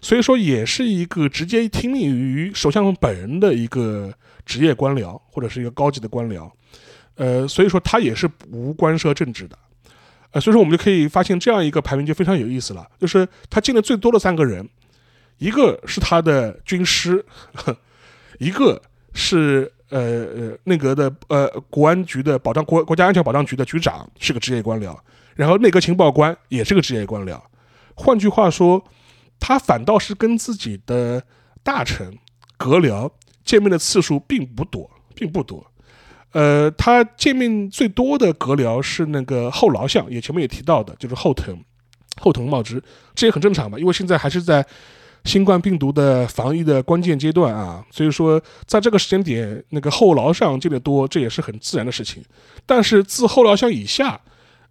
[0.01, 4.13] 所以说也是一个直接听命于首相本人的一个
[4.45, 6.51] 职业官僚或者是一个高级的官僚，
[7.15, 9.57] 呃，所以说他也是无关涉政治的，
[10.31, 14.67] 呃，所以说我们就可以发现这样一个排名就非常有意思了，就是他进的最多的三个人，
[15.39, 17.25] 一个是他的军师，
[18.37, 18.79] 一个
[19.13, 19.73] 是。
[19.91, 24.95] 呃呃，内阁的呃国安局的保障国国家安全保障局的局长是个职业官僚，
[25.33, 27.41] 然后内阁情报官也是个职业官僚。
[27.95, 28.83] 换句话说，
[29.39, 31.23] 他反倒是跟自己的
[31.63, 32.15] 大臣
[32.55, 33.09] 阁僚
[33.43, 35.65] 见面的次数并不多，并不多。
[36.33, 41.59] 呃，他见面最多的阁僚是那个后劳相，也前面也提到的，就是后藤
[42.21, 42.79] 后藤茂之，
[43.15, 44.63] 这也很正常吧，因为现在还是在。
[45.25, 52.23] 新冠病毒的防疫的关键阶段啊，所以说在这个时间点，那个后劳相见得多，这也是很自然的事情。
[52.65, 54.19] 但是自后劳相以下，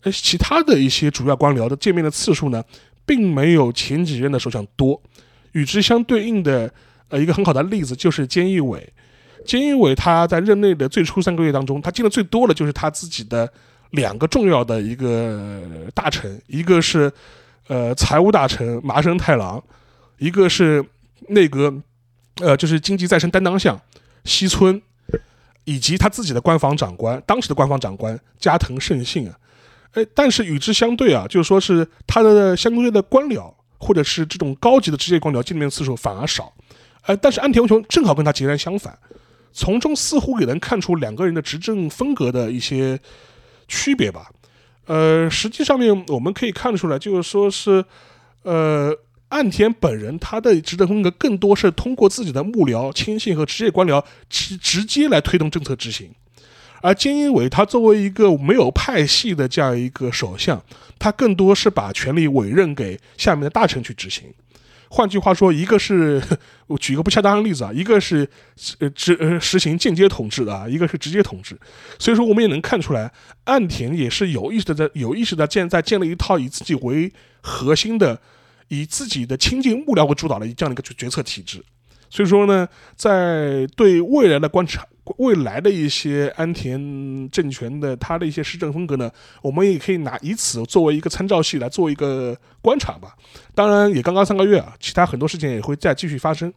[0.02, 2.64] 呃，其他的一些主要官僚的见面的次数呢，
[3.04, 5.00] 并没有前几任的首相多。
[5.52, 6.72] 与之相对应的，
[7.08, 8.92] 呃，一个很好的例子就是菅义伟。
[9.46, 13.50] 菅义伟他在任内的最初三个月当中，他见的最多的就是他自己的
[13.90, 15.62] 两个重要的一个
[15.94, 17.10] 大臣，一个是
[17.68, 19.62] 呃财务大臣麻生太郎。
[20.18, 20.84] 一个是
[21.28, 21.72] 内阁，
[22.36, 23.80] 呃，就是经济再生担当相
[24.24, 24.80] 西村，
[25.64, 29.38] 以及他自己的官房长官，当时的官方长官加藤胜信啊，
[29.92, 36.52] 哎，但是与之相对啊，就是说是他的相对的官僚，或者是这种高级的职业官僚见面次数反而少，
[37.02, 38.98] 呃，但是安田文雄正好跟他截然相反，
[39.52, 42.98] 从中似乎也能看出两个人的执政风格的一些
[43.68, 44.30] 区别吧，
[44.86, 47.84] 呃，实际上面我们可以看出来，就是说是，
[48.42, 48.96] 呃。
[49.28, 56.10] 岸田本人他的执政风格更多是通过自己的幕僚、亲信和职业官僚直直接来推动政策执行，
[56.80, 60.62] 而菅义伟他作为一个没有派系的这样一个首相，
[60.98, 64.24] 他更多是把权力委任给下面的大臣去执行。
[64.88, 66.22] 换句话说，一个是
[66.66, 68.26] 我举一个不恰当的例子啊，一个是
[68.78, 71.54] 呃执实行间接统治的啊，一个是直接统治。
[71.98, 73.12] 所以说，我们也能看出来，
[73.44, 77.12] 岸田也是有意识的在有意识的建在建立一套以自己为
[77.42, 78.18] 核心的。
[78.68, 81.62] 以自己的亲近幕僚为主导的这样的一个决决策体制，
[82.10, 89.10] 所以说呢，在对未来的观察，未来的一些安田政权的他的一些施政风格呢，
[89.42, 93.14] 我们也可以拿以此作为一个参照系来做一个观察吧。
[93.54, 96.52] 当然，也刚刚三个月啊，其他很多事情也会再继续发生。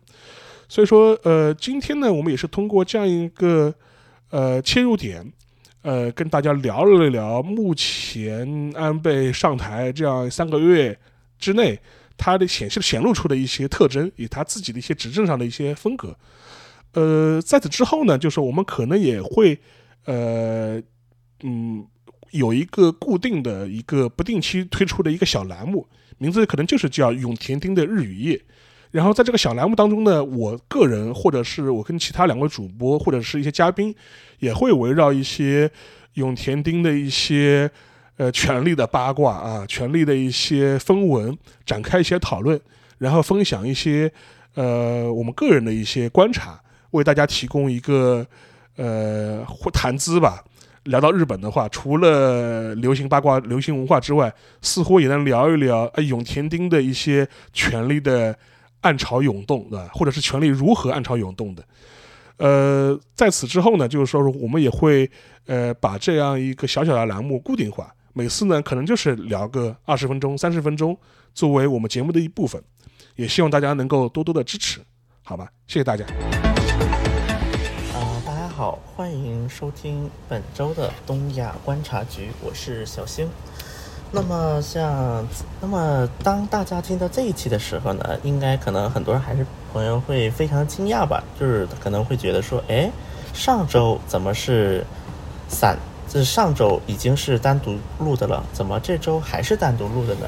[0.68, 3.74] 所以说，呃，今天呢，我们也是通过这样一个
[4.30, 5.26] 呃切入点，
[5.82, 10.98] 呃，跟大家聊了聊目前安倍上台这样三个月
[11.40, 11.80] 之内。
[12.18, 16.16] 他的显示显露出的一些特征，以他自己的一些执政上的一些风格，
[16.94, 19.60] 呃，在此之后呢，就是我们可能也会，
[20.06, 20.82] 呃，
[21.44, 21.86] 嗯，
[22.32, 28.42] 有一个固定的一个不定期推出的一个小栏目，名字可能就是叫永田町的日与夜。
[28.92, 33.96] 然后在这个小栏目当中呢，我个人或者是我跟其他两位主播或者是一些嘉宾，
[34.40, 35.72] 也会围绕一些
[36.16, 37.72] 永田町的一些。
[38.22, 42.62] 呃，权力的八卦啊，权力的一些风闻，展开一些讨论，
[43.00, 44.12] 然后分享一些
[44.54, 48.24] 呃我们个人的一些观察，为大家提供一个
[48.76, 50.44] 呃谈资吧。
[50.84, 54.32] 聊到日本的话，除了流行八卦、流行文化之外，
[54.62, 58.38] 似乎也能聊一聊呃永田町的一些权力的
[58.82, 59.90] 暗潮涌动，对吧？
[59.96, 61.64] 或者是权力如何暗潮涌动的。
[62.38, 65.10] 呃，在此之后呢，就是说我们也会
[65.48, 67.92] 呃把这样一个小小的栏目固定化。
[68.14, 70.98] 每次呢，可能就是聊个二十分钟、三十分钟，
[71.34, 72.62] 作为我们节目的一部分，
[73.16, 74.82] 也希望大家能够多多的支持，
[75.24, 75.48] 好吧？
[75.66, 76.04] 谢谢大家。
[77.94, 83.30] 啊，大家好，欢迎收听本周的东亚观察局，我是小星。
[84.12, 85.26] 那么像，
[85.62, 92.92] 那么当大家听到这一期的时候呢，应该可能很多人还是朋友会非常惊讶吧，就是可能会觉得说，哎，
[93.34, 94.86] 上周怎么是
[95.48, 95.80] 散？
[96.14, 100.28] 这上周已经是单独录的了，怎么这周还是单独录的呢？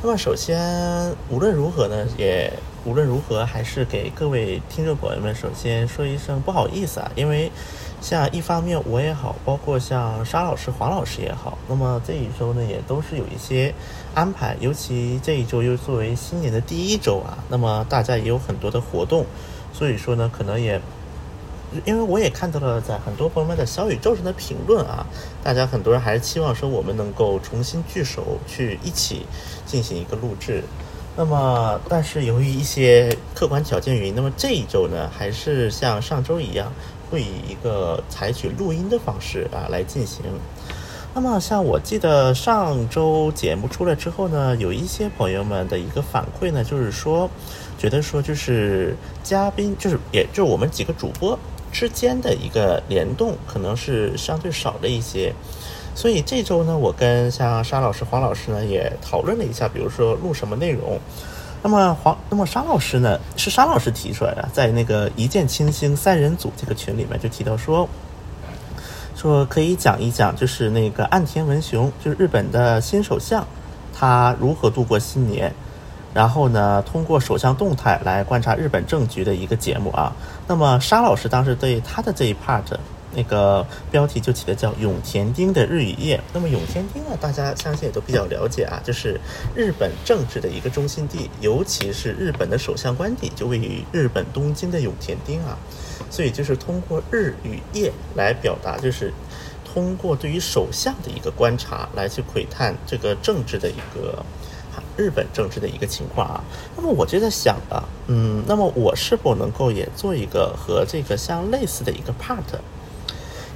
[0.00, 2.52] 那么首先，无论如何呢，也
[2.84, 7.50] 无论如何，还是给各位听众朋友们首先说一声不好意思啊，因为
[8.00, 13.74] 像一方面我也好，包括像沙老师、黄老师也好，那么这一周呢也都是有一些
[14.14, 19.26] 安排，尤其这一周又作为新年的第一周啊，那么大家也有很多的活动，
[19.72, 20.80] 所以说呢，可能也。
[21.84, 25.06] 因为我也看到了，在很多朋友们的小宇宙上的评论啊，
[25.42, 29.26] 大家很多人还是期望说我们能够重新聚首，去一起
[29.66, 30.62] 进行一个录制。
[31.16, 36.72] 那么，但是由于一些客观条件原因，那么这一周呢，还是像上周一样，
[37.10, 40.24] 会以一个采取录音的方式啊来进行。
[41.14, 47.28] 那么像我记得上周节目出来之后呢，有一些朋友们的一个反馈呢，就是说，
[47.76, 51.36] 觉得说就是嘉宾就是也就是我们几个主播
[51.72, 55.34] 之间的一个联动可能是相对少了一些。
[55.94, 60.98] 所以这周呢，我跟像沙老师、黄老师呢也讨论了一下，比如说录什么内容。
[61.60, 67.88] 那么黄，那么沙老师呢，是沙老师提出来的，在那个一见倾心三人组这个群里面就提到说，
[69.16, 73.44] 说可以讲一讲，就是那个岸田文雄，就是日本的新首相，
[73.92, 75.52] 他如何度过新年，
[76.14, 80.14] 然后呢，通过首相动态来观察日本政局的一个节目啊。
[80.48, 82.64] 那么沙老师当时对他的这一 part。
[83.14, 86.20] 那个标题就起的叫永田町的日与夜。
[86.32, 89.18] 那么永田町呢，大家相信也都比较了解啊，就是
[89.56, 95.56] 日本政治的一个中心地，尤其是日本的首相官邸就位于日本东京的永田町啊。
[96.10, 99.12] 所以就是通过日与夜来表达，就是
[99.64, 104.22] 通过对于首相的一个观察来去窥探这个政治的一个
[104.98, 106.44] 日本政治的一个情况啊。
[106.76, 112.42] 那么我就在想啊，嗯，那么我是否能够也做一个和这个相类似的一个 part？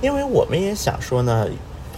[0.01, 1.47] 因为我们也想说呢，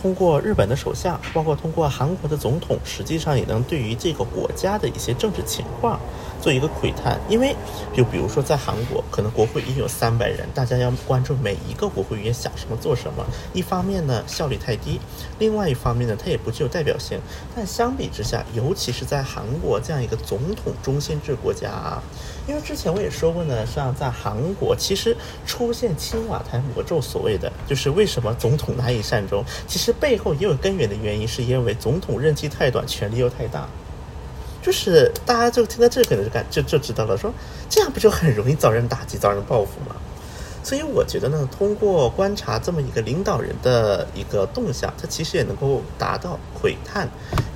[0.02, 6.00] 通过日本的首相，包括通过韩国的总统，实际上也能对于这个国家的一些政治情况。
[6.44, 7.56] 做一个窥探，因为
[7.94, 13.24] 就比如说在韩国，可能国会议员有三百人，大家要关注每一个国会议员想什么做什么。
[13.54, 14.98] 一方面呢，效率太低；
[15.38, 17.18] 另外一方面呢，它也不具有代表性。
[17.56, 22.02] 但相比之下，尤其是在韩国这样一个总统中心制国家啊，
[22.46, 33.66] 因为之前我也说过呢，像在韩国，其实出现青瓦台魔咒，所谓的就是为什么总统难以善终，其实背后也有根源的原因，是因为总统任期太短，权力又太大。
[34.64, 37.30] 就是大家就听到这可能就感就就知道了，说
[37.68, 39.94] 这样不就很容易遭人打击、遭人报复吗？
[40.62, 47.06] 所以我觉得呢，通过观察这么一个领导人的一个动向，他其实也能够达到窥探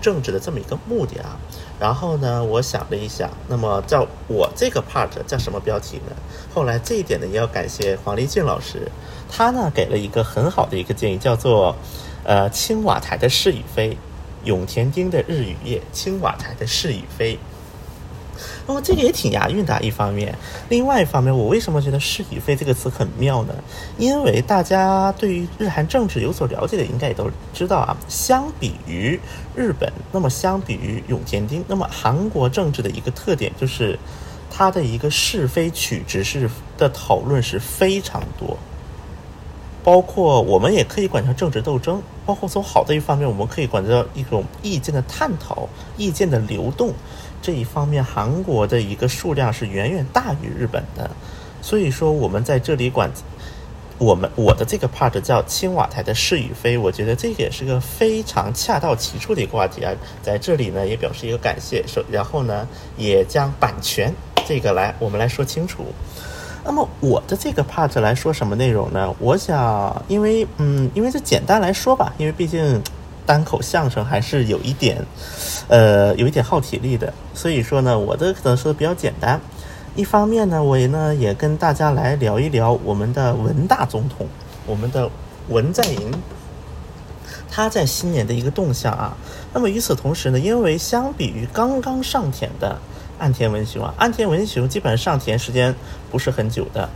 [0.03, 1.41] 政治的这么一个目的啊。
[1.81, 6.15] 然后呢，我想了一下，那么叫我这个 part 叫什么标题呢？
[6.53, 8.91] 后来这一点呢，也要感谢黄立俊老师，
[9.31, 11.75] 他呢给了一个很好的一个建议，叫做
[12.25, 13.97] 呃青瓦台的是与非。
[14.45, 17.39] 永田町的日与夜，青瓦台的是与非。
[18.69, 20.33] 那么这个也挺押韵的，一方面，
[20.69, 23.55] 另外一方面，我为什么觉得是与非这个词很妙呢？
[23.97, 27.97] 因为大家对于日韩政治有所了解的，应该也都知道啊。
[28.07, 29.19] 相比于
[29.57, 33.99] 日本，那么相比于永田町，那么韩国政治的一个特点就是，
[34.49, 38.57] 它的一个是非曲直是的讨论是非常多。
[39.89, 46.93] 包括我们也可以管它政治斗争，包括从好的一方面，我们可以管到一种意见的探讨、意见的流动。
[47.41, 51.11] 这一方面，韩国的一个数量是远远大于日本的。
[51.63, 53.11] 所以说，我们在这里管
[53.97, 59.91] 我们我的这个 part 叫青瓦台的是与非，我觉得这个也是个非常恰到其处的一个话题啊。
[60.23, 64.13] 在这里呢，也表示一个感谢，说然后呢，也将版权
[64.47, 65.87] 这个来我们来说清楚。
[66.65, 69.15] 那么我的这个 part 来说什么内容呢？
[69.19, 72.83] 我想，因为嗯，因为这简单来说吧，因为毕竟
[73.25, 75.03] 单口相声还是有一点，
[75.69, 79.41] 呃，有一点耗体力的，所以说呢，我的可能说的比较简单。
[79.97, 84.27] 一方面呢，我也呢也跟大家来聊一聊我们的文大总统，
[84.67, 85.09] 我们的
[85.49, 86.13] 文在寅，
[87.51, 89.17] 他在新年的一个动向啊。
[89.55, 92.79] 那么与此同时呢，因为相比于刚刚上田的。
[93.19, 95.75] 岸田文雄啊，岸田文雄基本上上田时间
[96.11, 96.89] 不是很久的。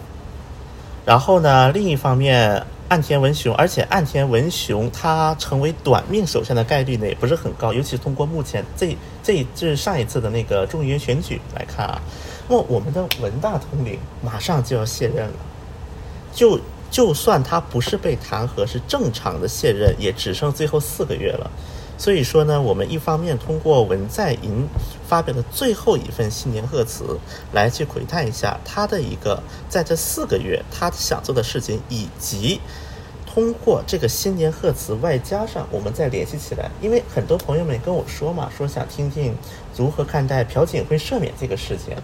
[1.05, 12.01] 然后呢，另一方面，岸田文雄，而且岸田文雄他成为短命首相的概率呢也不是很高，尤其是通过目前这这这上一次的那个众议院选举来看啊，
[12.49, 15.35] 那我们的文大统领马上就要卸任了，
[16.33, 21.51] 就就算他不是被弹劾，是正常的卸任，也只剩最后四个月了。
[22.03, 24.67] 所以说呢，我们一方面通过文在寅
[25.07, 27.17] 发表的最后一份新年贺词，
[27.53, 32.61] 来去窥探一下他的一个在这四个月他想做的事情，以及
[33.25, 39.33] 通过这个新年贺词，外加上我们再联系起来，因为很多朋友们跟我说嘛，说想听听
[39.77, 41.97] 如何看待朴槿惠赦免这个事情。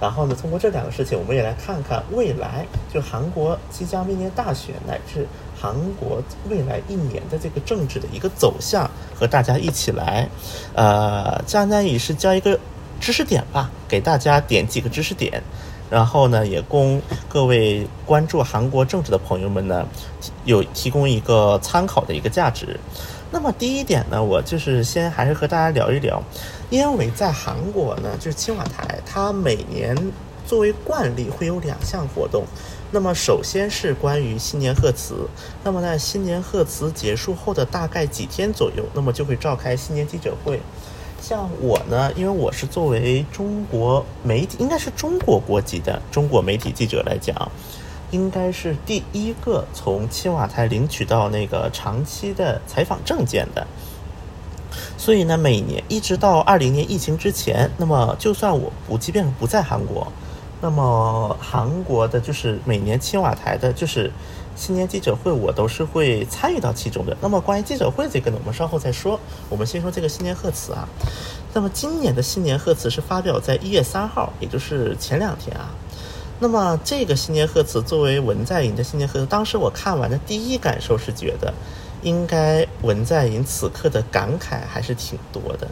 [0.00, 2.64] 然后呢，通过这两个事情，我们也来看看未来
[2.94, 5.26] 就韩国即将面临大选乃至。
[5.62, 10.28] 韩国未来一年的这个政治的一个走向，和大家一起来，
[10.74, 12.58] 呃，将来也是教一个
[13.00, 15.40] 知识点吧，给大家点几个知识点，
[15.88, 19.86] 然后呢，也供各位关注韩国政治的朋友们呢，
[20.44, 22.80] 有提供一个参考的一个价值。
[23.30, 26.20] 那么第一点呢，我就是先还是和大家聊一聊，
[26.70, 29.96] 因为在韩国呢，就是青瓦台，它每年
[30.46, 32.44] 作为惯例会有两项活动。
[32.90, 35.26] 那么首先是关于新年贺词，
[35.64, 40.60] 那么在新年贺词结束后的大概几天左右，那么就会召开新年记者会。
[41.22, 47.50] 像我呢，因为我是作为中国媒体，应该是中国国籍的中国媒体记者来讲，
[48.10, 53.66] 应该是第一个从青瓦台领取到那个长期的采访证件的。
[54.98, 60.12] 所以呢，每年一直到二零年疫情之前，那么就算我不，即便不在韩国。
[60.62, 64.12] 那么韩国的就是每年青瓦台的，就是
[64.54, 67.16] 新年记者会，我都是会参与到其中的。
[67.20, 69.18] 那么关于记者会这个呢，我们稍后再说。
[69.50, 70.88] 我们先说这个新年贺词啊。
[71.52, 75.68] 那么今年的新年贺词是发表在一月三号，也就是前两天啊。
[76.38, 81.52] 那么这个新年贺词作为文在寅的新年贺词，当时我看完的第一感受是觉得，
[82.02, 85.66] 应该文在寅此刻的感慨还是挺多的，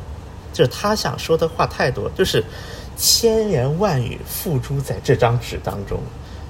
[0.52, 2.42] 就是他想说的话太多，就是。
[3.00, 5.98] 千言万语付诸在这张纸当中。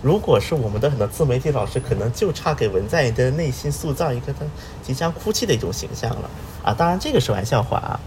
[0.02, 4.40] 如果是我们的很多自媒体老师，可能就差给文在寅的内心塑造一个他
[4.82, 6.28] 即将哭泣的一种形象了
[6.64, 6.74] 啊！
[6.74, 8.00] 当然这个是玩笑话啊。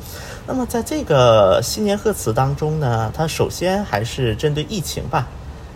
[0.46, 5.26] 那么在这个新年贺词当中呢，他首先还是针对疫情吧，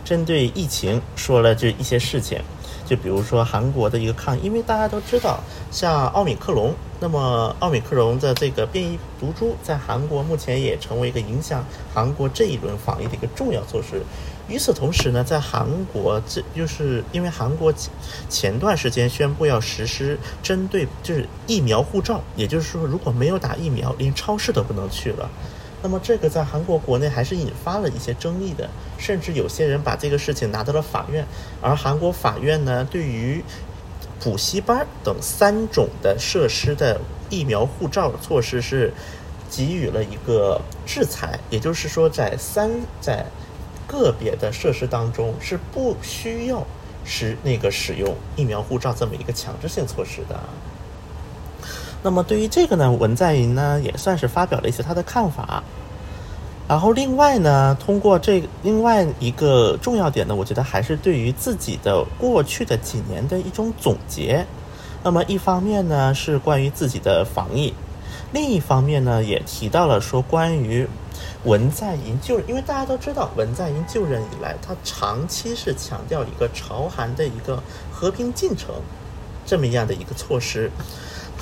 [0.04, 2.42] 针对疫情说了这一些事情。
[2.86, 5.40] 就比如说韩国的一个抗，因为大家都知道，
[5.72, 14.02] 像奥米克戎，那么奥米克戎的这个变异毒株在韩国目前也成为一个影响韩国这一轮防疫的一个重要措施。
[14.48, 17.72] 与此同时呢，在韩国，这就是因为韩国
[18.30, 25.30] 前段时间宣布要实施针对就是疫苗护照，也就是说，如果没有打疫苗，连超市都不能去了。
[25.84, 28.68] 那么这个在韩国国内还是引发了一些争议的，
[28.98, 31.24] 甚至有些人把这个事情拿到了法院，
[31.62, 33.44] 而韩国法院呢，对于
[34.28, 37.00] 补习班等三种的设施的
[37.30, 38.94] 疫苗护照措施是
[39.50, 42.70] 给予了一个制裁，也就是说，在三
[43.00, 43.26] 在
[43.88, 46.62] 个别的设施当中是不需要
[47.06, 50.38] 使那个使用疫苗护照这么一个强制性措施的。
[52.04, 55.64] 那么对于这个呢，文在寅呢也算是发表了一些他的看法。
[56.68, 64.46] 然后另外呢，通过这另外一个重要点呢，我觉得还是对于自己的过去的几年的一种总结。
[65.02, 67.74] 那么一方面呢是关于自己的防疫，
[68.34, 70.86] 另一方面呢也提到了说关于
[71.46, 77.64] 文在寅就因为大家都知道文在寅就任以来，他长期是强调一个朝韩的一个
[77.94, 78.76] 和平进程
[79.46, 80.70] 这么样的一个措施。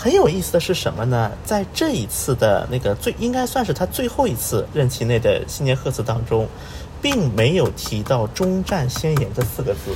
[0.06, 1.32] 很有意思的是什么呢？
[1.44, 6.48] 在这一次的那个最应该算是他最后一次任期内的新年贺词当中，
[7.02, 9.96] 并没有提到“中战宣言”这四个字。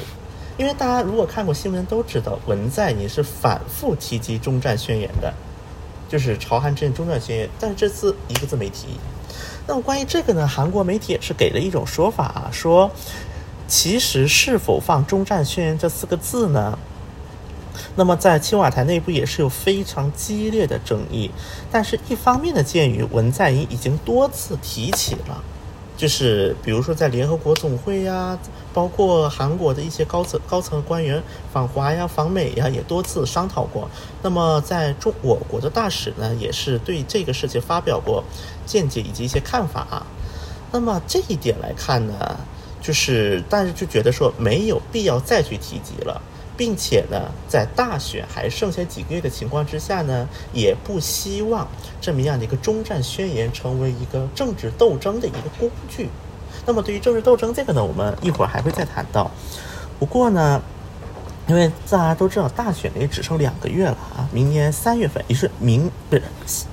[0.58, 5.32] 因为大家如果看过新闻都知道，文在寅是反复提及“中战宣言”的，
[6.10, 8.88] 就是朝韩之间“中战宣言”，但是这次一个字没提。
[9.68, 12.90] 那么关于这个呢，韩国媒体也是给了一种说法啊，说
[13.68, 16.80] 其实是否放“中战宣言”这四个字呢？
[18.00, 21.30] 那么在青瓦台内部也是有非常激烈的争议，
[21.70, 25.44] 但是一方面呢，鉴于文在寅已经多次提起了，
[25.98, 28.40] 就是比如说在联合国总会呀，
[28.74, 31.22] 包括韩国的一些高层高层官员
[31.52, 33.90] 访华呀、访美呀，也多次商讨过。
[34.22, 38.24] 那么在中我国的大使呢，也是对这个事情发表过
[38.66, 40.06] 见解以及一些看法。
[40.72, 42.40] 那么这一点来看呢，
[42.82, 46.22] 就是但是就觉得说没有必要再去提及了。
[46.60, 51.66] 并且呢，在大选还剩下几个月的情况之下呢，也不希望
[52.02, 56.10] 这么样的一个中战宣言成为一个政治斗争的一个工具。
[56.66, 59.32] 那么，对于政治斗争这个呢，我们一会儿还会再谈到。
[59.98, 60.62] 不过呢，
[61.48, 66.24] 因为大家都知道大选也只剩两个月了啊，明年三月份也是明不是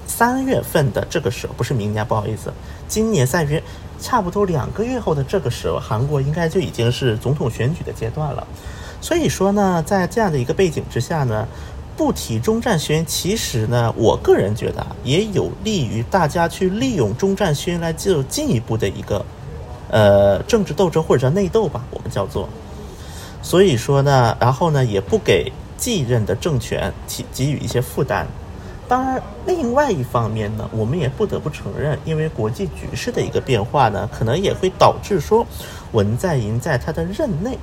[0.05, 2.53] 三月份的这个时候，不是明年，不好意思，
[2.89, 3.63] 今年三月
[4.01, 8.45] 差不多两个月后的这个时候，韩国应该就已经是总统选举的阶段了。
[9.07, 11.47] 所以说呢，在这样的一个背景之下呢，
[11.97, 19.25] 不提中战宣言，其实呢，我个人觉得也有利于大家去利用中战宣言来进入进一步的一个，
[19.93, 22.49] 呃，政治斗争或者叫内斗吧，我们叫做。
[23.43, 28.27] 所以说呢，然后呢，也不给继任的政权提给予一些负担。
[28.89, 35.47] 当然，另外一方面呢，我们也不得不承认，因为国际局势的一个变化呢，可能也会导致说，
[35.93, 37.57] 文在寅在他的任内。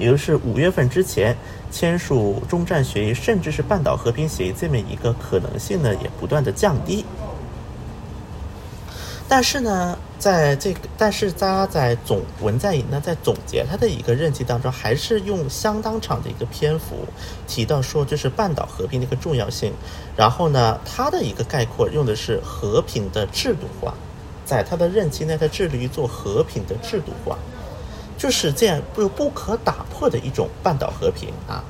[0.00, 1.36] 也就是五月份之前
[1.70, 7.04] 签署中战协议，甚至是半岛和平协议这么一个可能性呢，也不断的降低。
[9.28, 17.06] 但是呢，在这个，但是他在总文在寅呢，在总结他的一个任期当中，还是用相当长的一个篇幅
[17.46, 19.72] 提到说，就是半岛和平的一个重要性。
[20.16, 23.94] 然后呢，他的一个概括用的是和平的制度化，
[24.44, 27.38] 在他的任期内，他致力于做和平的制度化。
[28.20, 31.64] 就是这样不不可打破的一种半岛和平啊。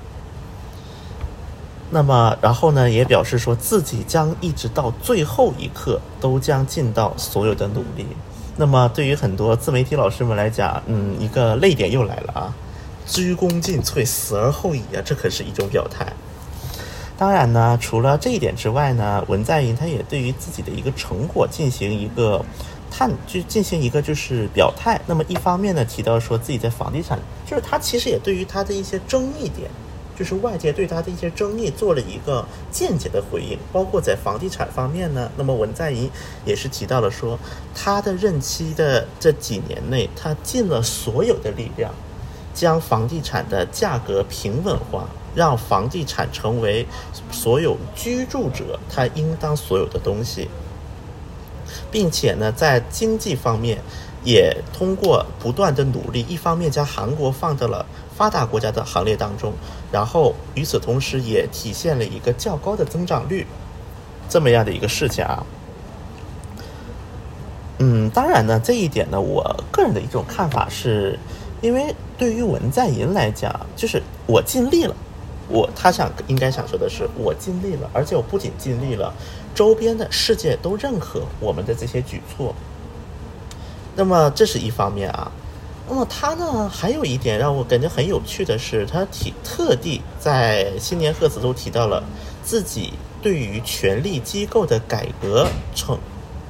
[1.91, 8.05] 那么，然后呢，也表示说自己将一直到最后一刻都将尽到所有的努力。
[8.57, 12.55] 那么，对于很多自媒体老师们来讲，嗯，一个泪点又来了啊，
[13.07, 16.13] 鞠躬尽瘁，死而后已啊，这可是一种表态。
[17.17, 22.45] 当然呢，除了这一点之外呢，文在寅他也对于自己的一个成果进行一个
[22.91, 25.01] 探，就进行一个就是表态。
[25.07, 29.71] 那么一方面呢，提到说自己在房地产，就是他其实也对于他的一些争议点。
[30.19, 35.33] 就是外界对他的一些争议做了一个间接的回应，包括在房地产方面呢。
[35.39, 36.11] 那么文在寅
[36.45, 37.39] 也是提到了说，
[37.75, 41.91] 他的任期的这几年内，他尽了所有的力量，
[42.53, 46.87] 将房地产的价格平稳化，让房地产成为
[47.31, 50.51] 所有居住者他应当所有的东西，
[51.91, 53.79] 并且呢，在经济方面
[54.25, 57.87] 也通过不断的努力，一方面将韩国放到了。
[58.21, 59.51] 发达国家的行列当中，
[59.91, 63.47] 然后与此同时也体现了一个较高的增长率，
[64.29, 65.43] 这么样的一个事情啊。
[67.79, 71.19] 嗯，当然呢，这一点呢，我个人的一种看法是，
[71.63, 74.95] 因为对于文在寅来讲，就是我尽力了，
[75.49, 79.15] 我他想应该想说的是，我尽力了，而且我不仅尽力了，
[79.55, 82.55] 周边的世界都认可我们的这些举措。
[83.97, 85.31] 那么这是一方面啊。
[85.89, 92.03] 那么他呢，还有一点让我感觉很有趣的是，他提特地在新年贺词中提到了
[92.45, 95.99] 自己对于权力机构的改革成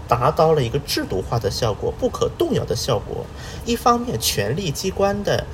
[0.06, 3.24] 达到了一个制度化的效果、不可动摇的效果。
[3.64, 5.46] 一方面，权力机关的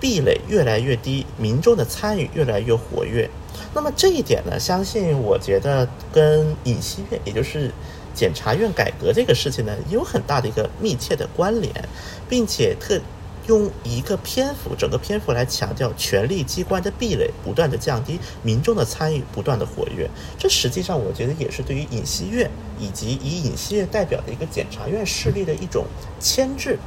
[0.00, 3.30] 壁垒越来越低，民众的参与越来越活跃。
[3.74, 7.70] 那么这一点呢，相信我觉得跟尹锡悦，也就是
[8.14, 11.72] 检察院改革这个事情呢，有很大的一个密切的关联，
[12.28, 13.00] 并且特。
[13.48, 20.08] 用一个篇幅，整个篇幅来强调权力机关的壁垒不断的降低，民众的参与不断的活跃。
[20.38, 22.48] 这实际上我觉得也是对于尹锡悦
[22.78, 25.84] 以及以尹锡悦代表的一个检察院势力的一种
[26.20, 26.78] 牵制，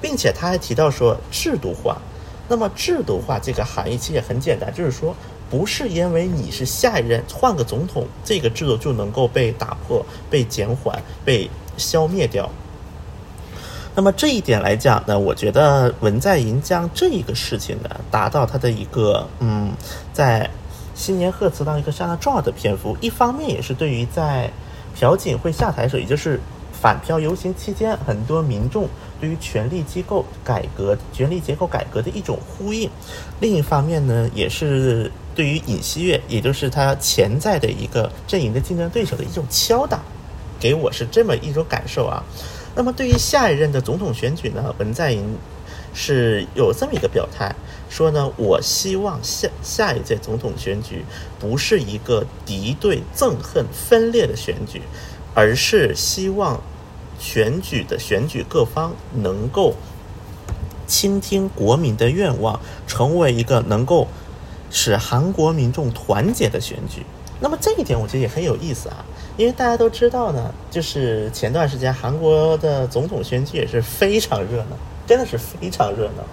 [0.00, 2.00] 并且他还提到说制度化。
[2.48, 5.14] 那么制度化这个含义其实也很简单，就是说
[5.54, 12.50] 不是因为你是下一任换个总统，这个制度就能够被打破、被减缓、被消灭掉。
[13.94, 19.72] 那么这一点来讲呢，我觉得文在寅将这一个事情呢，达到他的一个嗯，
[20.12, 20.50] 在
[20.92, 22.96] 新年贺词当一个相当重要的篇幅。
[23.00, 24.50] 一方面也是对于在
[24.98, 26.40] 朴槿惠下台时，也就是
[26.72, 28.88] 反漂游行期间，很多民众
[29.20, 32.90] 对于权力机构改革、权力结构改革的一种呼应。
[33.38, 40.00] 另一方面呢，也是对于尹锡悦，也就是他潜在的一个阵营的竞争对手的一种敲打。
[40.60, 42.22] 给我是这么一种感受啊。
[42.74, 45.22] 那么对于下一任的总统选举呢，文在寅
[45.92, 47.54] 是有这么一个表态，
[47.90, 51.04] 说呢，我希望下下一届总统选举
[51.38, 54.80] 不是一个敌对、憎恨、分裂的选举，
[55.34, 56.60] 而是希望
[57.18, 59.74] 选举的选举各方能够
[60.86, 64.08] 倾听国民的愿望，成为一个能够
[64.74, 67.06] 使韩国民众团结的选举。
[67.40, 69.04] 那么这一点我觉得也很有意思啊。
[69.36, 76.24] 因为大家都知道呢，就是前段时间韩国的总统选举也是非常热闹，真的是非常热闹，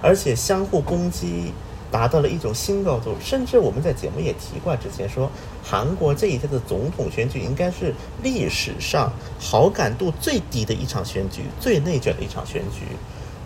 [0.00, 1.52] 而且相互攻击
[1.90, 3.14] 达到了一种新高度。
[3.22, 5.30] 甚至我们在节目也提过，之前说
[5.62, 12.86] 韩国这一届的总统选举应该是历史上好感度最低的一场选举，最内卷的一场选举。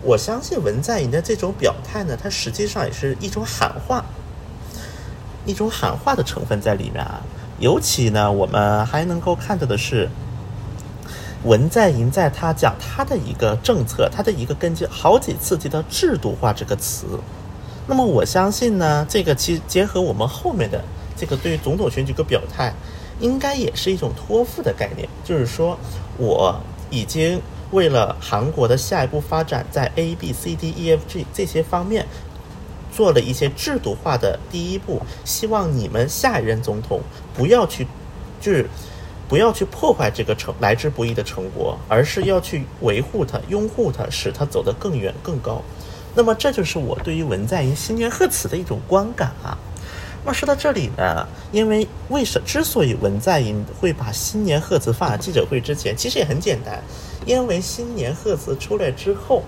[0.01, 4.05] 我相信文在寅的这种表态呢，它实际上也是一种喊话，
[5.45, 7.21] 一种喊话的成分在里面啊。
[7.59, 10.09] 尤其呢，我们还能够看到的是，
[11.43, 17.05] 文在寅在他讲他的一个政策，他的一个根基，好几次提到“制度化”这个词。
[17.87, 20.83] 那么我相信呢，这个其结合我们后面的
[21.15, 22.73] 这个对于总统选举个表态，
[23.19, 25.77] 应该也是一种托付的概念，就是说
[26.17, 27.39] 我已经
[27.71, 32.05] 为了韩国的下一步发展，在 A、B、C、D、E、F、G 这些方面。
[32.95, 37.01] 做了一些制度化的第一步，希望你们下一任总统
[37.35, 37.87] 不要去，
[38.39, 38.67] 就是
[39.27, 45.61] 不要去破坏这个成来之不易的成果，而是要去维护它、拥护它，使它走得更远、更高。
[46.13, 49.57] 那么这就是我对于文在寅新年贺词的一种观感啊。
[50.25, 56.81] 那说到这里呢，因为为什之所以文在寅会把新年贺词放在记者会之前，其实也很简单，
[57.25, 59.41] 因为新年贺词出来之后，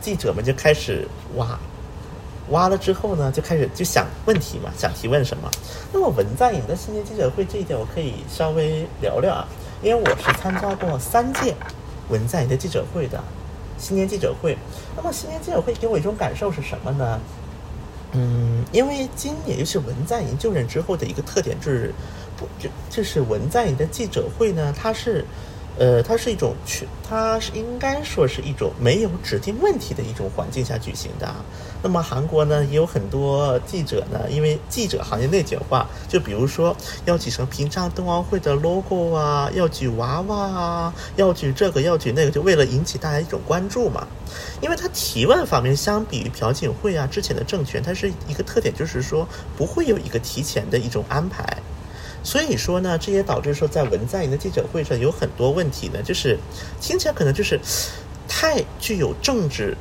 [0.00, 1.58] 记者们就开始挖。
[2.50, 5.50] 挖了之后呢，就开始就想问题嘛，想提问什么？
[5.92, 9.48] 那么文在寅的新年记者会这一点，我可以稍微聊聊啊，
[9.82, 11.54] 因为我是参加过三届
[12.08, 13.22] 文在寅的记者会的
[13.78, 14.56] 新年记者会。
[14.96, 17.20] 那么新年记者会给我一种感受是什么呢？
[18.12, 21.92] 嗯，因为今年就是文在寅就任之后的一个特点就是
[22.36, 25.24] 不就就是文在寅的记者会呢，它是。
[25.80, 31.32] 呃，它是一种去，它是应该说是一种没有指定问题的一种环境下举行的。
[31.82, 44.06] 那么韩国呢，也有很多记者呢，因为记者行业内卷化，就比如说要举成平昌冬奥会的 logo 啊，要举娃娃啊，要举这个要举那个，就为了引起大家一种关注嘛。
[44.60, 49.26] 因为他提问方面，相比于朴槿惠啊之前的政权，它是一个特点，就是说
[49.56, 51.44] 不会有一个提前的一种安排。
[52.24, 56.36] 所以说呢，这也导致说，在文在寅的记者会上有很多问题呢，就是
[56.80, 57.58] 听起来可能就是
[58.26, 59.76] 太具有政治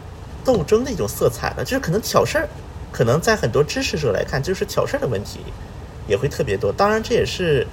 [0.47, 2.47] 斗争的一种色彩了，就是可能挑事儿，
[2.89, 5.41] 可能在很多支持者来看，就是挑事儿的问题
[6.07, 6.71] 也会特别多。
[6.71, 7.67] 当然，这也是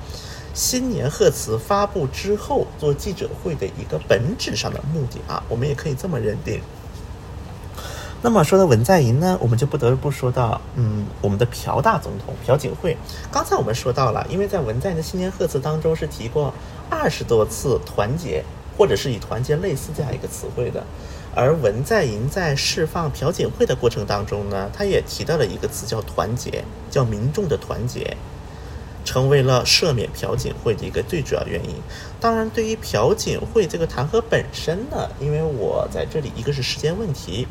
[0.52, 6.60] 新年贺词发布之后做记者会的一个本质上的目的啊，我们也可以这么认定。
[8.22, 12.96] 那么说到文在寅呢，我们就不得不说到，嗯，我们的朴大总统朴槿惠。
[13.30, 16.52] 刚才我们说到了，因为在文在寅的新年贺词当中是提过
[16.90, 18.42] 二十多次团结，
[18.76, 20.82] 或者是以团结类似这样一个词汇的。
[21.37, 28.16] 而文在寅在释放朴槿惠的过程当中呢，他也提到了一个词叫团结，叫民众的团结，
[29.05, 31.74] 成为了赦免朴槿惠的一个最主要原因。
[32.20, 37.47] 当然，对于朴槿惠这个弹劾本身呢，因为我在这里一个是时间问题。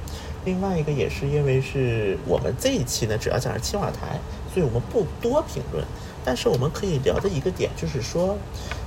[0.46, 4.20] 另外一个也是因为是我们这一期呢，主要讲是青瓦台，
[4.54, 5.86] 所以我们不多评论。
[6.26, 8.38] 但是我们可以聊的一个点就是说，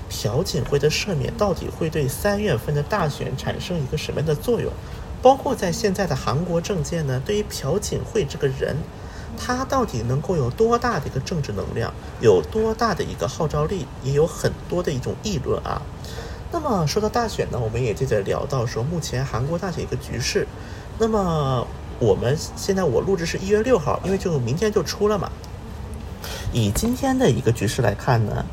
[0.09, 4.71] 朴槿惠的赦免到底会对三月份的大选产生一个什么样的作用？
[5.23, 8.77] 包括在现在的韩国政界呢，对于朴槿惠这个人，
[9.37, 15.83] 他到底能够有多大的一个政治能量，有多大的一个号召力，也有很多的一种议论啊。
[16.53, 20.47] 那么说到大选呢，我们也接着聊到说，目前韩国大选一个局势。
[20.99, 21.67] 那么
[21.99, 25.31] 我们现在我录制是一月六号，因为就明天就出了嘛。
[26.53, 28.47] 以今天的一个局势来看呢，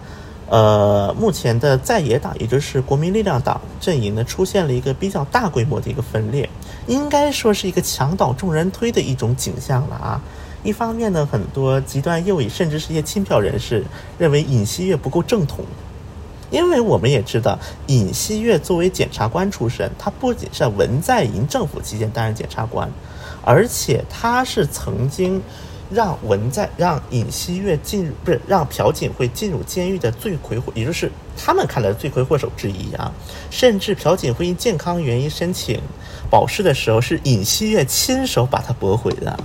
[0.49, 6.47] 呃，目前的在野党，也就是国民力量党阵营呢，出现了一个比较大规模的一个分裂，
[6.85, 10.21] 应该说是一个墙倒众人推的一种景象了啊。
[10.63, 13.83] 一方面呢，很多极端右翼，甚至是一些亲票人士，
[14.17, 15.65] 认为尹锡悦不够正统。
[16.51, 22.87] 因为我们也知道，尹锡悦作为检察官出身，他不仅是文在寅政府期间担任检察官，
[23.43, 25.41] 而且他是曾经
[25.91, 33.11] 让文在让尹锡悦进入，不是让朴槿惠进入监狱的罪魁祸，也就是他们看来的罪魁祸首之一啊。
[33.49, 35.79] 甚至朴槿惠因健康原因申请
[36.29, 39.37] 保释的时候，是尹锡悦亲手把他驳回的。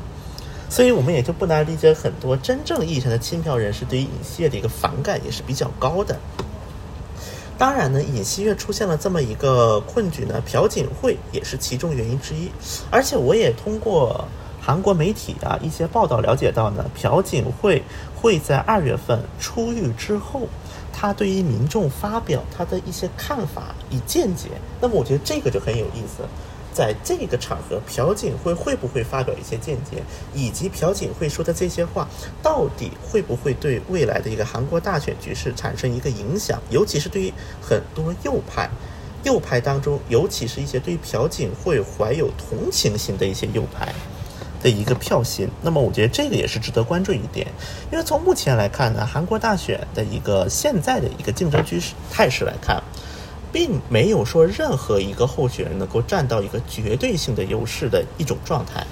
[0.70, 6.18] 所以我们也就不难理解，很多真正意义上的亲票人士对于尹锡悦的一个反感也是比较高的。
[7.56, 12.50] 当然呢，尹锡悦出现了这么一个困局呢，朴槿惠也是其中原因之一。
[12.90, 14.28] 而且我也通过
[14.68, 17.82] 韩国媒体的一些报道了解到呢，朴槿惠
[18.14, 20.42] 会在二月份出狱之后，
[20.92, 24.50] 他对于民众发表他的一些看法与见解。
[24.78, 26.22] 那么我觉得这个就很有意思。
[26.74, 30.02] 在这个场合，朴槿惠会不会发表一些见解，
[30.34, 32.06] 以及朴槿惠说的这些话，
[32.42, 36.60] 到底会不会对未来的一个韩国大选局势产生一个影响？
[36.68, 38.68] 尤其是对于很多右派，
[39.24, 43.90] 右派当中，尤其是一些对朴槿惠怀有同情心的一些右派
[44.62, 45.48] 的一个票型。
[45.62, 47.46] 那么，我觉得这个也是值得关注一点，
[47.90, 52.82] 因为从目前来看呢，韩国大选的一个现在的一个竞争趋势态势来看。
[53.50, 58.86] 并没有说任何一个候选人能够占到一个绝对性的优势的一种状态。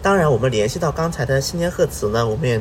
[0.00, 2.60] 当然，我们联系到刚才的新年贺词呢，我们也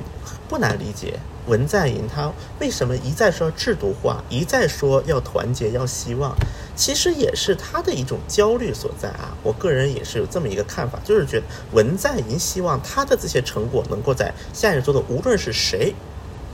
[0.49, 6.35] 不难理解文在寅他为什么一再说制度化，一再说要团结、要希望，
[6.77, 9.35] 其实也是他的一种焦虑所在啊。
[9.43, 15.93] 我个人也是有这么一个看法，就是觉得文在寅希望他的这些成果能够在下一周的无论是谁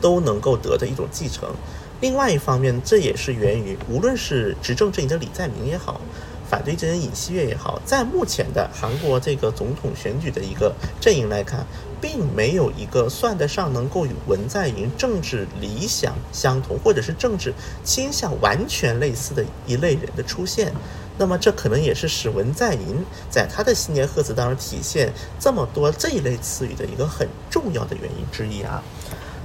[0.01, 1.53] 都能够得的一种继承。
[2.01, 6.01] 另外一方面，这也是源于，无论是执政阵营的李在明也好，
[6.49, 11.65] 反对阵营尹锡悦也好，在目前的韩国这个总统选举的一个阵营来看，
[12.03, 20.73] 并没有一个算得上能够与文在寅政治理想相同，或者是政治倾向完全类似的一类人的出现。
[21.17, 28.83] 那么，这可能也是使文在寅在他的新年贺词当中体现这么多这一类词语的一个很重要的原因之一啊。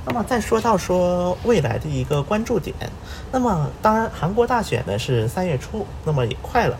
[0.04, 2.74] 那么再说到说未来的一个关注点，
[3.30, 6.76] 那么当然韩国大选呢是三月初，那么也快了。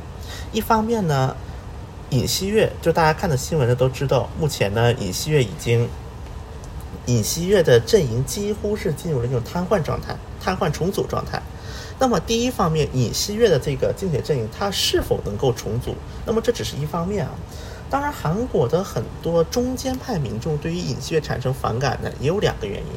[0.51, 1.37] 一方面呢，
[2.11, 5.89] 尹锡悦就大家看的新闻呢都知道，目前呢尹锡悦已经，
[7.07, 11.43] 尹锡悦的阵营几乎是进入了一种瘫痪状态、瘫痪重组状态。
[11.99, 15.95] 那么第一方面，尹锡悦的这个竞选阵营它是否能够重组？
[16.25, 17.33] 那么这只是一方面啊。
[17.91, 22.93] 当然，韩国的很多中间派民众对于尹锡悦产生反感呢，也有两个原因。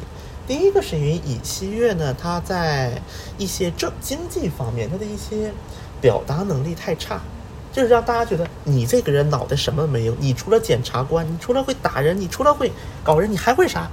[0.48, 3.02] 第一个是因为尹锡悦呢，他在
[3.38, 5.52] 一些政经济方面，他的一些
[6.02, 7.22] 表达能力太差，
[7.72, 12.72] 就是让大家觉得你这个人脑袋什么没有，你除了检察官，你除了会打人，你除了会
[13.04, 13.90] 搞人，你还会啥？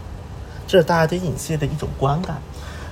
[0.67, 2.37] 这是大家对尹锡的一种观感。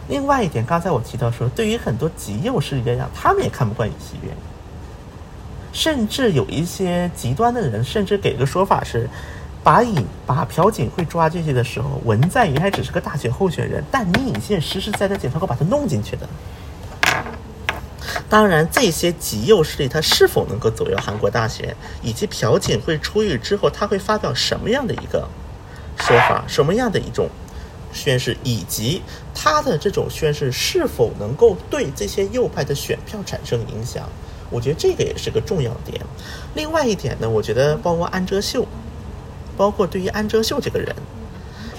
[0.09, 4.31] 另外一点，刚才我提到说，对于很多极右势力来讲，他们也看不惯尹锡悦。
[5.73, 9.11] 甚至有一些极端的人，甚至给个说法是，
[9.63, 16.27] 把尹把朴槿惠抓进去的时候，文在寅还只是个大选候选人，但你尹锡实实在在检察官把他弄进去的。
[18.29, 25.29] 当然，这些极右势力他是否能够左右韩国大选，以及朴槿惠出狱之后他会发表什么样的一个
[25.97, 27.29] 说法，什么样的一种
[27.93, 29.01] 宣誓，以及
[29.33, 34.09] 他的这种宣誓是否能够对这些右派的选票产生影响。
[34.51, 36.01] 我觉得这个也是个重要点。
[36.55, 38.67] 另外一点呢，我觉得包括安哲秀，
[39.57, 40.95] 包括对于安哲秀这个人，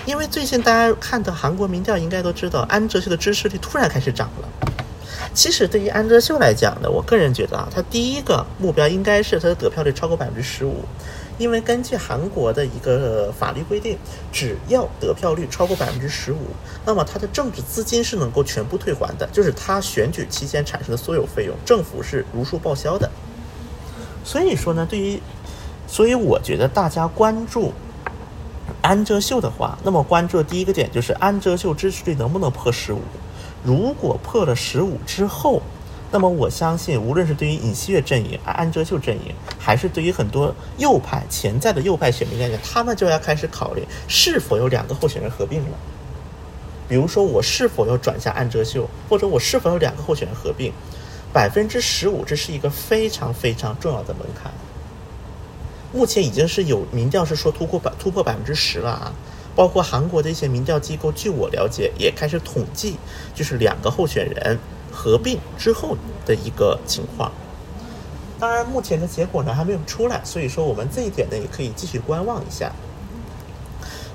[0.06, 4.50] 因为最近大家看到韩国民调，应该都知道安哲秀的支持率突然开始涨了。
[5.34, 10.84] 其实对于安哲秀来讲呢，我个人觉得啊，他第一个目标应该是他的得票率超过百分之十五。
[11.38, 13.96] 因为根据韩国的一个法律规定，
[14.32, 16.48] 只要得票率超过百分之十五，
[16.84, 23.08] 那么他的政治资金是能够全部退还的，就是他选举期间产生的所有费用，政府是如数报销的。
[24.24, 25.22] 所以说呢，对于，
[25.86, 27.72] 所以我觉得大家关注
[28.82, 33.02] 安哲秀的话，那么关注的第一个点就是安哲秀支持率能不能破十五，
[33.64, 35.62] 如果破了十五之后。
[36.10, 45.78] 那么我相信，无论是对于尹锡悦阵营、安哲秀阵营，还是对于很多右派潜在的右派选民来讲，他们就要开始考虑是否有两个候选人合并了。
[46.88, 50.72] 比如说，我是否要转向安哲秀，或者我是否有两个候选人合并？
[51.34, 54.50] 百分之十五，这是一个非常非常重要的门槛。
[55.92, 59.14] 目前已经是有民调是说突破百突破百分之十了啊！
[59.58, 62.96] 包括韩国的一些民调机构，据我了解，也开始统计，
[63.36, 64.58] 就是两个候选人。
[64.90, 65.96] 合并之后
[66.26, 67.32] 的一个情况，
[68.40, 72.72] 当然目前的结果呢还没有出来，所以说我们这一点呢也可以继续观望一下。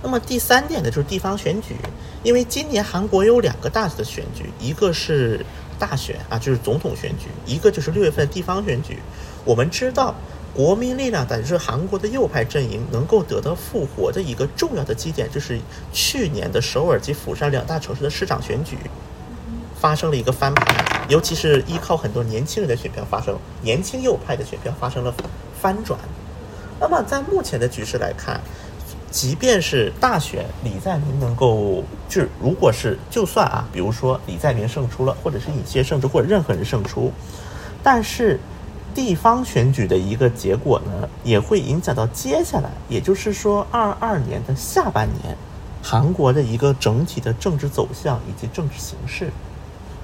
[0.03, 1.77] 那么第三点呢就是地方选举，
[2.25, 5.47] 因为今年韩国有两个大的选举，一个是
[5.79, 8.99] 大选啊，就是总统选举，一个就是六月份地方选举。
[9.45, 10.13] 我们知道
[10.55, 15.59] 国民力量，等就是韩国的右派阵营能够得到复活的一个重要的基点，就是
[15.93, 18.77] 去年的首尔及釜山两大城市的市长选举。
[19.81, 20.65] 发生了一个翻盘，
[21.09, 25.13] 尤其是依靠很多年轻人的选票发生，年轻右派的选票发生了
[25.61, 25.99] 翻转。
[26.79, 28.41] 那么在目前的局势来看，
[29.11, 37.11] 即便是大选李在明能够，就如果是就算啊，比如说李在明胜出了，或者是尹锡胜出，或者任何人胜出，
[37.83, 38.39] 但是
[38.95, 45.37] 地方选举的一个结果呢，也会影响到接下来，也就是说二二年的下半年，
[45.83, 49.31] 韩国的一个整体的政治走向以及政治形势。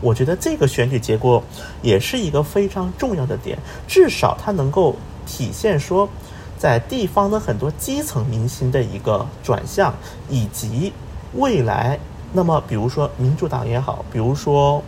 [0.01, 1.43] 我觉得这个选举结果
[1.83, 4.95] 也是一个非常重要的点，至少它能够
[5.27, 6.09] 体现说，
[6.57, 9.93] 在地方的很多基层民心的一个转向，
[10.31, 10.93] 以及
[11.35, 11.99] 未来，
[12.33, 14.83] 那么比如说民主党也好，比如说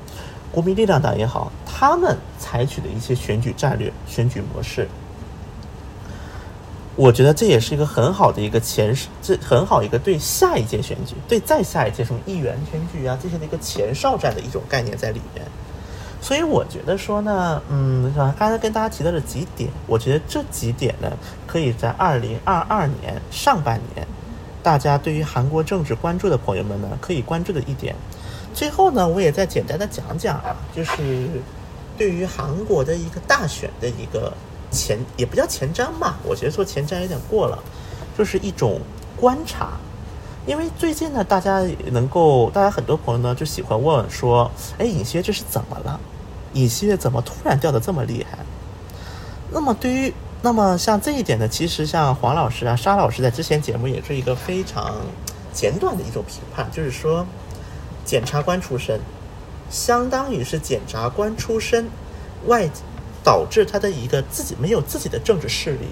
[0.53, 4.89] 国民力量党也好，他们采取的一些选举战略、选举模式。
[6.97, 15.47] 我觉得这也是一个很好的一个前，这很好一个对下一届选举，对再下一届什么议员选举啊这些的一个前哨战的一种概念在里面。
[16.21, 21.11] 所以我觉得说呢，嗯，刚才跟大家提到的几点，我觉得这几点呢，
[21.47, 24.07] 可以在二零二二年上半年，
[24.63, 27.95] 大家对于韩国政治关注的朋友们呢，可以关注的一点。
[28.55, 31.29] 最后呢，我也再简单的讲讲啊，就是
[31.97, 34.33] 对于韩国的一个大选的一个。
[34.73, 37.59] 前也不叫前瞻吧，我觉得说前瞻有点过了，
[38.17, 38.81] 就是一种
[39.17, 39.71] 观察。
[40.47, 44.49] 因为最近呢，大家能够，大家很多朋友呢就喜欢问说
[44.79, 45.99] ：“哎，尹锡悦这是怎么了？
[46.53, 48.39] 尹锡悦怎么突然掉的这么厉害？”
[49.51, 54.95] 那么对于那么像这一点呢，其实像黄老师啊、沙老师在之前节目也是一个非常
[55.53, 57.27] 简短的一种评判，就是说，
[58.11, 58.99] 检察官出身，
[59.71, 61.89] 相当于是检察官出身
[62.47, 62.69] 外。
[63.23, 65.87] 导致他的一个自己没有自己的政治势力，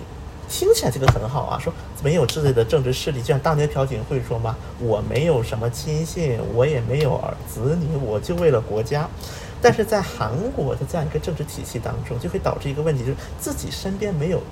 [0.48, 1.70] 听起来这个很好啊，说
[2.02, 9.06] 没有自己的政治势力，就像当年朴槿惠说嘛，我没有什么亲信，我也没有儿子女，我就为了国家。
[9.60, 14.42] 但是在韩国的这样一个政治体系当中，就会导致一个问题，就是自己身边没有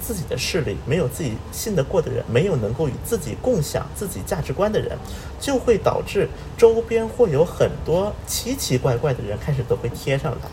[0.00, 4.96] 自己的势力，没有自己信得过的人，没有能够与自己共享自己价值观的人，
[5.40, 10.48] 就会导致周边会有很多奇奇怪怪的人开始都会贴上来。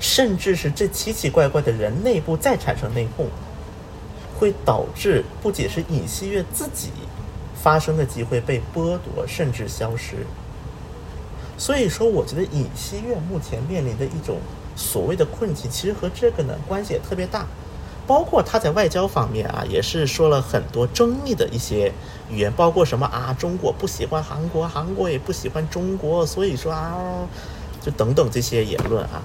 [0.00, 3.24] 甚至是这奇奇怪怪的人内部再产生内讧，
[4.38, 6.90] 会导致不仅是尹锡悦自己
[7.60, 10.18] 发声的机会被剥夺，甚至消失。
[11.56, 14.38] 所以说，我觉得尹锡悦目前面临的一种
[14.78, 17.44] 所谓的困境，其实和这个呢关系也特别大。
[18.06, 21.92] 包括他在外交方面啊，也是说了很多争议的一些
[22.30, 26.96] 语言，包括什么啊，中国不喜欢韩国，韩国也不喜欢中国，所以说啊，
[27.82, 29.20] 就等等这些言论啊。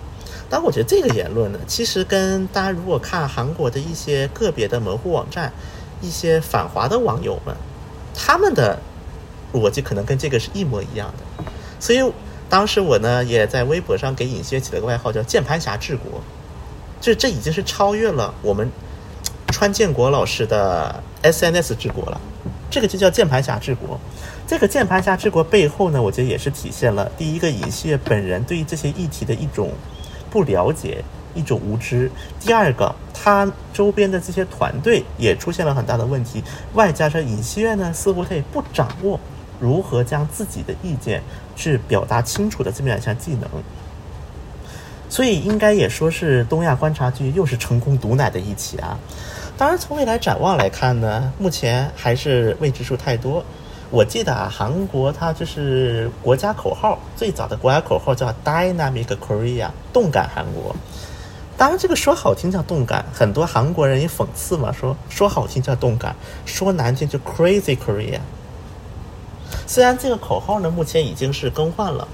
[0.50, 5.54] 但我觉得这个言论呢，其实跟大家如果看韩国的一些个别的门户网站，
[6.02, 7.56] 一些反华的网友们，
[8.14, 8.78] 他们的
[9.54, 11.46] 逻辑可能跟这个是一模一样的。
[11.80, 12.00] 所以
[12.54, 16.22] 当时我呢，也在微博上给尹锡起了个外号，叫“键盘侠治国”。
[17.02, 18.70] 这这已经是超越了我们
[19.48, 22.22] 川建国老师的 SNS 治国了，
[22.70, 24.00] 这个就叫键盘侠治国。
[24.46, 29.72] 这个键盘侠治国背后呢，我觉得也是体现了第一个尹锡悦本人对于这些议题的一种
[30.30, 32.08] 不了解、一种无知；
[32.40, 36.44] 第二个，他周边的这些团队也出现了很大的问题，
[36.76, 39.20] 外加上尹锡悦呢，似乎他也不掌握
[39.64, 41.24] 如何将自己的意见
[41.56, 43.50] 去表达清楚的这么样一项技能。
[45.08, 49.00] 所以应该也说是东亚观察局又是成功毒奶的一起啊！
[49.56, 53.46] 当然，从未来展望来看呢，目前还是未知数太多。
[53.92, 60.76] 我记得啊，韩国它就是国家口号，最早的国家口号叫 Dynamic Korea，动感韩国。
[61.56, 68.20] 当然，这个说好听叫动感，很多韩国人也讽刺嘛，说说好听叫动感，说难听就 Crazy Korea。
[69.66, 72.08] 虽然这个口号呢，目前已经是更换了。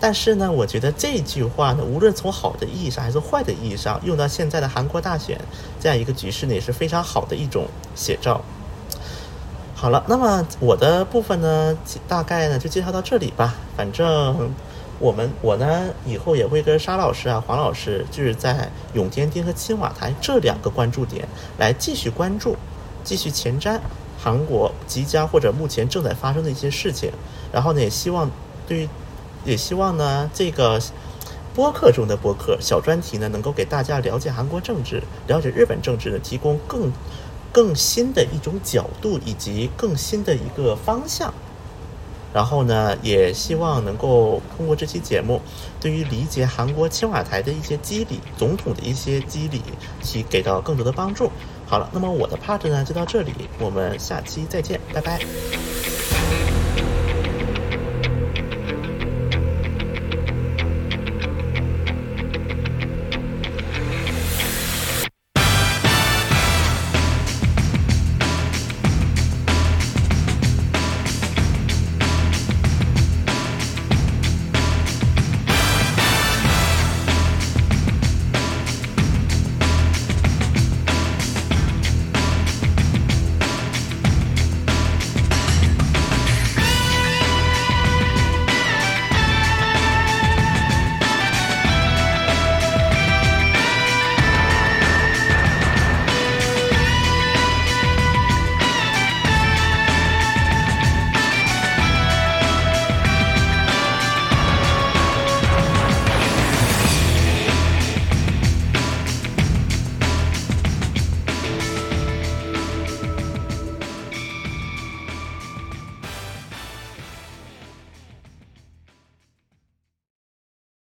[0.00, 5.40] 但是呢，我觉得这句话呢，无论从好的意义上还是坏的意义上，用到现在的韩国大选
[5.78, 8.40] 这样一个局势呢，也是非常好的一种写照。
[9.76, 11.78] 好了，那么我的部分呢，
[12.08, 13.54] 大概呢就介绍到这里吧。
[13.76, 14.52] 反正
[14.98, 21.28] 我们我呢以后也会跟沙老师啊、黄老师，就是在永天町和青瓦台这两个关注点
[21.58, 22.56] 来继续关注、
[23.04, 23.78] 继续前瞻
[24.22, 27.10] 韩国即将或者目前正在发生的一些事情。
[27.52, 28.30] 然后呢，也希望
[28.68, 28.88] 对于。
[29.44, 30.80] 也希望呢，这个
[31.52, 36.92] 播客中的播客小专题呢，能够给大家了解韩国政治、了解日本政治呢，提供更
[37.50, 41.34] 更新的一种角度以及更新的一个方向。
[42.32, 45.40] 然后呢，也希望能够通过这期节目，
[45.80, 49.60] 对于理解韩国青瓦台的一些机理、总统的一些机理，
[50.04, 51.32] 去给到更多的帮助。
[51.72, 55.18] 好了，那么我的 part 呢就到这里，我们下期再见，拜拜。